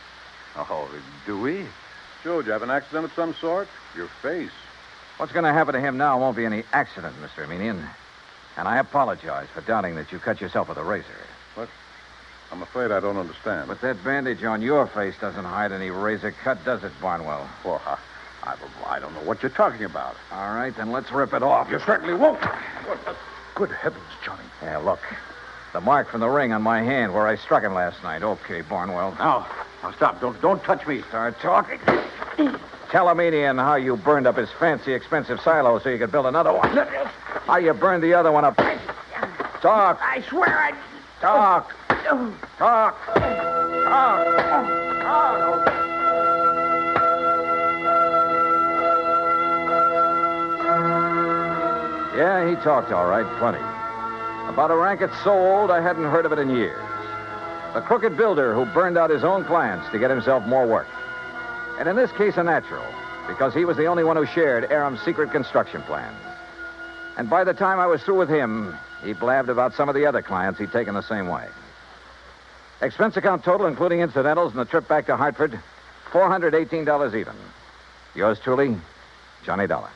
Oh, 0.57 0.89
do 1.25 1.39
we? 1.39 1.63
Joe, 2.23 2.37
did 2.41 2.47
you 2.47 2.51
have 2.51 2.63
an 2.63 2.71
accident 2.71 3.05
of 3.05 3.13
some 3.13 3.33
sort? 3.35 3.69
Your 3.95 4.07
face. 4.21 4.49
What's 5.17 5.31
going 5.31 5.45
to 5.45 5.53
happen 5.53 5.73
to 5.75 5.79
him 5.79 5.95
now 5.95 6.19
won't 6.19 6.35
be 6.35 6.43
any 6.43 6.63
accident, 6.73 7.15
Mr. 7.21 7.43
Armenian. 7.43 7.87
And 8.59 8.67
I 8.67 8.77
apologize 8.79 9.47
for 9.53 9.61
doubting 9.61 9.95
that 9.95 10.11
you 10.11 10.19
cut 10.19 10.41
yourself 10.41 10.67
with 10.67 10.77
a 10.77 10.83
razor. 10.83 11.05
What? 11.55 11.69
I'm 12.51 12.61
afraid 12.61 12.91
I 12.91 12.99
don't 12.99 13.15
understand. 13.15 13.69
But 13.69 13.79
that 13.79 14.03
bandage 14.03 14.43
on 14.43 14.61
your 14.61 14.85
face 14.85 15.15
doesn't 15.21 15.45
hide 15.45 15.71
any 15.71 15.91
razor 15.91 16.33
cut, 16.43 16.65
does 16.65 16.83
it, 16.83 16.91
Barnwell? 17.01 17.47
Well, 17.63 17.81
I, 17.87 17.97
I, 18.43 18.55
I 18.85 18.99
don't 18.99 19.13
know 19.13 19.21
what 19.21 19.41
you're 19.41 19.49
talking 19.49 19.85
about. 19.85 20.17
All 20.33 20.53
right, 20.53 20.75
then 20.75 20.91
let's 20.91 21.09
rip 21.09 21.33
it 21.33 21.41
off. 21.41 21.71
You 21.71 21.79
certainly 21.79 22.15
won't. 22.15 22.41
Good 23.55 23.71
heavens, 23.71 24.03
Johnny. 24.25 24.43
Yeah, 24.61 24.79
look. 24.79 24.99
The 25.71 25.79
mark 25.79 26.09
from 26.09 26.19
the 26.19 26.29
ring 26.29 26.51
on 26.51 26.61
my 26.61 26.81
hand 26.81 27.13
where 27.13 27.27
I 27.27 27.37
struck 27.37 27.63
him 27.63 27.73
last 27.73 28.03
night. 28.03 28.23
Okay, 28.23 28.59
Barnwell. 28.59 29.15
Now, 29.19 29.47
Now 29.83 29.93
stop. 29.93 30.19
Don't 30.19 30.39
don't 30.41 30.61
touch 30.63 30.85
me. 30.85 31.01
Start 31.03 31.39
talking. 31.39 31.79
Tell 32.89 33.05
Amenian 33.05 33.57
how 33.57 33.75
you 33.75 33.95
burned 33.95 34.27
up 34.27 34.35
his 34.35 34.49
fancy, 34.59 34.91
expensive 34.91 35.39
silo 35.39 35.79
so 35.79 35.87
you 35.87 35.97
could 35.97 36.11
build 36.11 36.25
another 36.25 36.51
one. 36.51 37.09
How 37.49 37.57
you 37.57 37.73
burned 37.73 38.03
the 38.03 38.13
other 38.13 38.31
one 38.31 38.45
up. 38.45 38.55
Talk. 39.59 39.99
I 40.03 40.23
swear 40.29 40.55
I. 40.55 40.71
Talk. 41.19 41.73
Talk. 41.87 42.55
Talk. 42.59 42.95
Talk. 45.01 45.65
Yeah, 52.15 52.47
he 52.47 52.55
talked 52.57 52.91
all 52.91 53.07
right, 53.07 53.25
plenty. 53.39 53.57
About 54.47 54.69
a 54.69 54.75
racket 54.75 55.09
so 55.23 55.31
old 55.31 55.71
I 55.71 55.81
hadn't 55.81 56.03
heard 56.03 56.27
of 56.27 56.31
it 56.31 56.37
in 56.37 56.51
years. 56.51 56.79
The 57.73 57.81
crooked 57.81 58.15
builder 58.15 58.53
who 58.53 58.65
burned 58.75 58.95
out 58.95 59.09
his 59.09 59.23
own 59.23 59.43
clients 59.45 59.89
to 59.89 59.97
get 59.97 60.11
himself 60.11 60.45
more 60.45 60.67
work. 60.67 60.87
And 61.79 61.89
in 61.89 61.95
this 61.95 62.11
case, 62.11 62.37
a 62.37 62.43
natural, 62.43 62.85
because 63.27 63.55
he 63.55 63.65
was 63.65 63.75
the 63.75 63.87
only 63.87 64.03
one 64.03 64.17
who 64.17 64.27
shared 64.27 64.71
Aram's 64.71 65.01
secret 65.01 65.31
construction 65.31 65.81
plans. 65.81 66.28
And 67.19 67.29
by 67.29 67.43
the 67.43 67.53
time 67.53 67.81
I 67.81 67.85
was 67.85 68.01
through 68.01 68.17
with 68.17 68.29
him, 68.29 68.73
he 69.03 69.11
blabbed 69.11 69.49
about 69.49 69.73
some 69.73 69.89
of 69.89 69.95
the 69.95 70.05
other 70.05 70.21
clients 70.21 70.57
he'd 70.57 70.71
taken 70.71 70.93
the 70.93 71.01
same 71.01 71.27
way. 71.27 71.49
Expense 72.81 73.17
account 73.17 73.43
total, 73.43 73.67
including 73.67 73.99
incidentals 73.99 74.53
and 74.53 74.61
the 74.61 74.63
trip 74.63 74.87
back 74.87 75.07
to 75.07 75.17
Hartford, 75.17 75.59
$418 76.13 77.15
even. 77.15 77.33
Yours 78.15 78.39
truly, 78.39 78.77
Johnny 79.43 79.67
Dollar. 79.67 79.89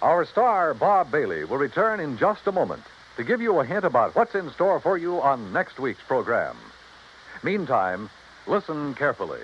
Our 0.00 0.24
star, 0.26 0.74
Bob 0.74 1.10
Bailey, 1.10 1.42
will 1.42 1.58
return 1.58 1.98
in 1.98 2.16
just 2.16 2.46
a 2.46 2.52
moment 2.52 2.84
to 3.16 3.24
give 3.24 3.40
you 3.40 3.58
a 3.58 3.64
hint 3.64 3.84
about 3.84 4.14
what's 4.14 4.34
in 4.34 4.50
store 4.50 4.78
for 4.80 4.98
you 4.98 5.20
on 5.20 5.52
next 5.52 5.78
week's 5.78 6.02
program. 6.02 6.56
Meantime, 7.42 8.10
listen 8.46 8.94
carefully. 8.94 9.40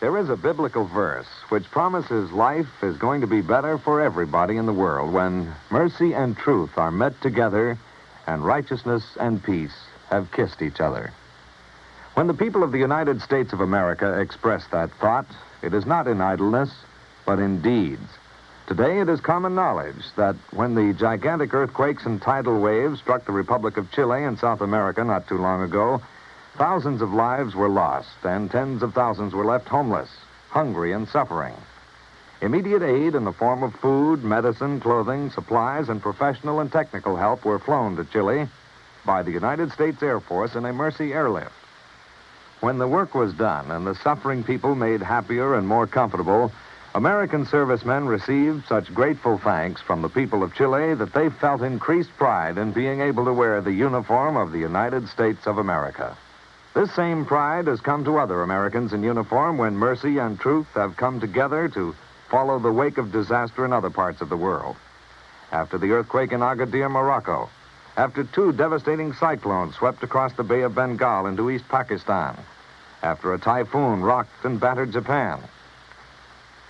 There 0.00 0.18
is 0.18 0.28
a 0.28 0.36
biblical 0.36 0.84
verse 0.84 1.28
which 1.48 1.70
promises 1.70 2.32
life 2.32 2.82
is 2.82 2.96
going 2.96 3.20
to 3.20 3.26
be 3.26 3.40
better 3.40 3.78
for 3.78 4.00
everybody 4.00 4.56
in 4.56 4.66
the 4.66 4.72
world 4.72 5.12
when 5.12 5.54
mercy 5.70 6.12
and 6.12 6.36
truth 6.36 6.76
are 6.76 6.90
met 6.90 7.20
together 7.22 7.78
and 8.26 8.44
righteousness 8.44 9.04
and 9.20 9.42
peace 9.42 9.74
have 10.10 10.32
kissed 10.32 10.60
each 10.60 10.80
other. 10.80 11.12
When 12.14 12.26
the 12.26 12.34
people 12.34 12.62
of 12.62 12.72
the 12.72 12.78
United 12.78 13.22
States 13.22 13.52
of 13.52 13.60
America 13.60 14.20
express 14.20 14.66
that 14.72 14.90
thought, 15.00 15.26
it 15.62 15.72
is 15.72 15.86
not 15.86 16.08
in 16.08 16.20
idleness, 16.20 16.70
but 17.24 17.38
in 17.38 17.62
deeds. 17.62 18.10
Today, 18.66 19.00
it 19.00 19.08
is 19.08 19.20
common 19.20 19.54
knowledge 19.56 20.04
that 20.16 20.36
when 20.52 20.74
the 20.74 20.92
gigantic 20.94 21.52
earthquakes 21.52 22.06
and 22.06 22.22
tidal 22.22 22.60
waves 22.60 23.00
struck 23.00 23.24
the 23.24 23.32
Republic 23.32 23.76
of 23.76 23.90
Chile 23.90 24.22
in 24.22 24.36
South 24.36 24.60
America 24.60 25.02
not 25.02 25.26
too 25.26 25.36
long 25.36 25.62
ago, 25.62 26.00
thousands 26.56 27.02
of 27.02 27.12
lives 27.12 27.56
were 27.56 27.68
lost 27.68 28.14
and 28.22 28.50
tens 28.50 28.82
of 28.82 28.94
thousands 28.94 29.34
were 29.34 29.44
left 29.44 29.66
homeless, 29.68 30.10
hungry, 30.48 30.92
and 30.92 31.08
suffering. 31.08 31.54
Immediate 32.40 32.82
aid 32.82 33.14
in 33.16 33.24
the 33.24 33.32
form 33.32 33.64
of 33.64 33.74
food, 33.74 34.22
medicine, 34.22 34.80
clothing, 34.80 35.30
supplies, 35.30 35.88
and 35.88 36.00
professional 36.00 36.60
and 36.60 36.70
technical 36.70 37.16
help 37.16 37.44
were 37.44 37.58
flown 37.58 37.96
to 37.96 38.04
Chile 38.04 38.48
by 39.04 39.22
the 39.22 39.32
United 39.32 39.72
States 39.72 40.02
Air 40.02 40.20
Force 40.20 40.54
in 40.54 40.64
a 40.64 40.72
Mercy 40.72 41.12
airlift. 41.12 41.52
When 42.60 42.78
the 42.78 42.88
work 42.88 43.14
was 43.14 43.34
done 43.34 43.72
and 43.72 43.84
the 43.84 43.96
suffering 43.96 44.44
people 44.44 44.76
made 44.76 45.02
happier 45.02 45.56
and 45.56 45.66
more 45.66 45.88
comfortable, 45.88 46.52
American 46.94 47.46
servicemen 47.46 48.06
received 48.06 48.66
such 48.68 48.92
grateful 48.92 49.38
thanks 49.38 49.80
from 49.80 50.02
the 50.02 50.10
people 50.10 50.42
of 50.42 50.54
Chile 50.54 50.92
that 50.92 51.14
they 51.14 51.30
felt 51.30 51.62
increased 51.62 52.10
pride 52.18 52.58
in 52.58 52.70
being 52.70 53.00
able 53.00 53.24
to 53.24 53.32
wear 53.32 53.62
the 53.62 53.72
uniform 53.72 54.36
of 54.36 54.52
the 54.52 54.58
United 54.58 55.08
States 55.08 55.46
of 55.46 55.56
America. 55.56 56.14
This 56.74 56.92
same 56.94 57.24
pride 57.24 57.66
has 57.66 57.80
come 57.80 58.04
to 58.04 58.18
other 58.18 58.42
Americans 58.42 58.92
in 58.92 59.02
uniform 59.02 59.56
when 59.56 59.74
mercy 59.74 60.18
and 60.18 60.38
truth 60.38 60.66
have 60.74 60.98
come 60.98 61.18
together 61.18 61.66
to 61.70 61.94
follow 62.30 62.58
the 62.58 62.72
wake 62.72 62.98
of 62.98 63.10
disaster 63.10 63.64
in 63.64 63.72
other 63.72 63.90
parts 63.90 64.20
of 64.20 64.28
the 64.28 64.36
world. 64.36 64.76
After 65.50 65.78
the 65.78 65.92
earthquake 65.92 66.32
in 66.32 66.40
Agadir, 66.40 66.90
Morocco, 66.90 67.48
after 67.96 68.22
two 68.22 68.52
devastating 68.52 69.14
cyclones 69.14 69.76
swept 69.76 70.02
across 70.02 70.34
the 70.34 70.44
Bay 70.44 70.60
of 70.60 70.74
Bengal 70.74 71.26
into 71.26 71.50
East 71.50 71.66
Pakistan, 71.70 72.36
after 73.02 73.32
a 73.32 73.38
typhoon 73.38 74.02
rocked 74.02 74.44
and 74.44 74.60
battered 74.60 74.92
Japan, 74.92 75.40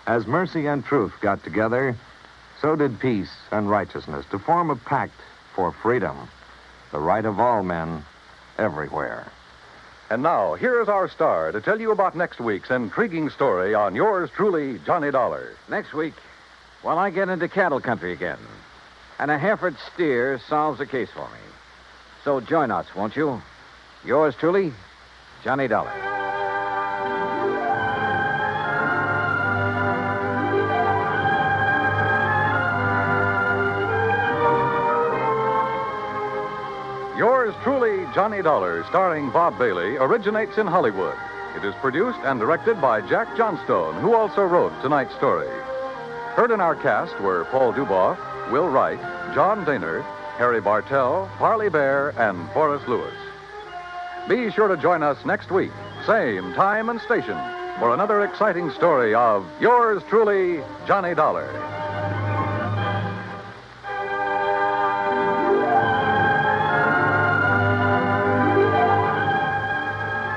as 0.07 0.27
mercy 0.27 0.67
and 0.67 0.85
truth 0.85 1.13
got 1.21 1.43
together, 1.45 1.97
so 2.61 2.77
did 2.77 3.01
peace 3.01 3.33
and 3.51 3.71
righteousness 3.71 4.25
to 4.31 4.39
form 4.39 4.71
a 4.71 4.77
pact 4.77 5.15
for 5.55 5.73
freedom, 5.73 6.29
the 6.91 6.99
right 6.99 7.25
of 7.25 7.41
all 7.41 7.63
men 7.63 8.05
everywhere. 8.59 9.31
And 10.11 10.23
now, 10.23 10.55
here 10.55 10.81
is 10.83 10.89
our 10.89 11.09
star 11.09 11.53
to 11.53 11.61
tell 11.61 11.81
you 11.81 11.91
about 11.91 12.15
next 12.15 12.39
week's 12.39 12.71
intriguing 12.71 13.31
story 13.31 13.75
on 13.75 13.95
yours 13.95 14.31
truly, 14.31 14.79
Johnny 14.85 15.11
Dollar. 15.11 15.57
Next 15.71 15.95
week, 15.95 16.15
well, 16.85 16.99
I 16.99 17.11
get 17.11 17.29
into 17.29 17.49
cattle 17.49 17.81
country 17.81 18.13
again. 18.13 18.39
And 19.19 19.31
a 19.31 19.39
Hereford 19.39 19.77
steer 19.93 20.41
solves 20.49 20.79
the 20.79 20.87
case 20.87 21.11
for 21.11 21.27
me. 21.27 21.41
So 22.25 22.41
join 22.41 22.71
us, 22.71 22.87
won't 22.95 23.17
you? 23.17 23.41
Yours 24.05 24.35
truly, 24.39 24.73
Johnny 25.45 25.69
Dollar. 25.69 26.12
Yours 37.43 37.55
truly, 37.65 38.07
Johnny 38.15 38.41
Dollar, 38.41 38.85
starring 38.85 39.29
Bob 39.33 39.59
Bailey, 39.59 39.97
originates 39.97 40.59
in 40.59 40.67
Hollywood. 40.69 41.17
It 41.57 41.65
is 41.65 41.75
produced 41.81 42.21
and 42.23 42.39
directed 42.39 42.81
by 42.81 43.01
Jack 43.01 43.37
Johnstone, 43.37 44.01
who 44.01 44.15
also 44.15 44.43
wrote 44.45 44.73
tonight's 44.81 45.13
story. 45.17 45.49
Heard 46.37 46.53
in 46.53 46.61
our 46.61 46.77
cast 46.77 47.21
were 47.21 47.45
Paul 47.47 47.73
Dubov, 47.73 48.17
Will 48.53 48.69
Wright, 48.69 49.01
John 49.35 49.67
Dehner, 49.67 50.05
Harry 50.39 50.61
Bartell, 50.61 51.29
Parley 51.39 51.69
Baer, 51.69 52.15
and 52.17 52.49
Forrest 52.53 52.87
Lewis. 52.87 53.17
Be 54.29 54.53
sure 54.53 54.69
to 54.69 54.77
join 54.77 55.03
us 55.03 55.19
next 55.27 55.51
week, 55.51 55.73
same 56.07 56.53
time 56.53 56.91
and 56.91 57.01
station, 57.01 57.37
for 57.81 57.93
another 57.93 58.23
exciting 58.23 58.71
story 58.71 59.17
of 59.17 59.45
yours 59.61 60.01
truly, 60.09 60.63
Johnny 60.87 61.13
Dollar. 61.13 61.82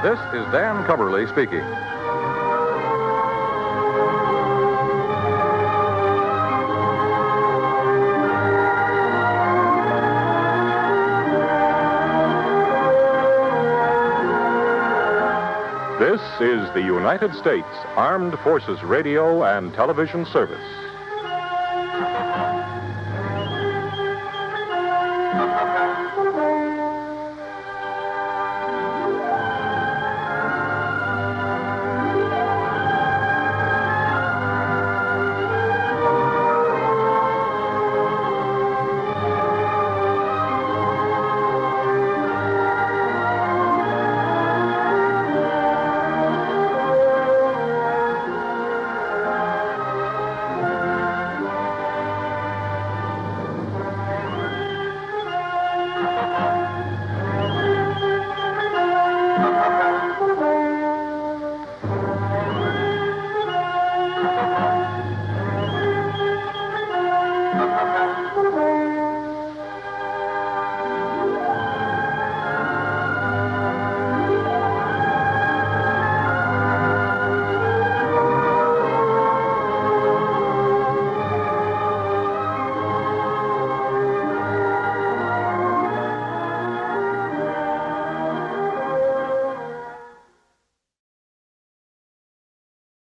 This 0.05 0.19
is 0.35 0.45
Dan 0.51 0.83
Cubberly 0.83 1.27
speaking. 1.27 1.65
This 15.97 16.21
is 16.39 16.71
the 16.75 16.83
United 16.85 17.33
States 17.33 17.65
Armed 17.95 18.37
Forces 18.41 18.83
Radio 18.83 19.41
and 19.41 19.73
Television 19.73 20.23
Service. 20.27 20.84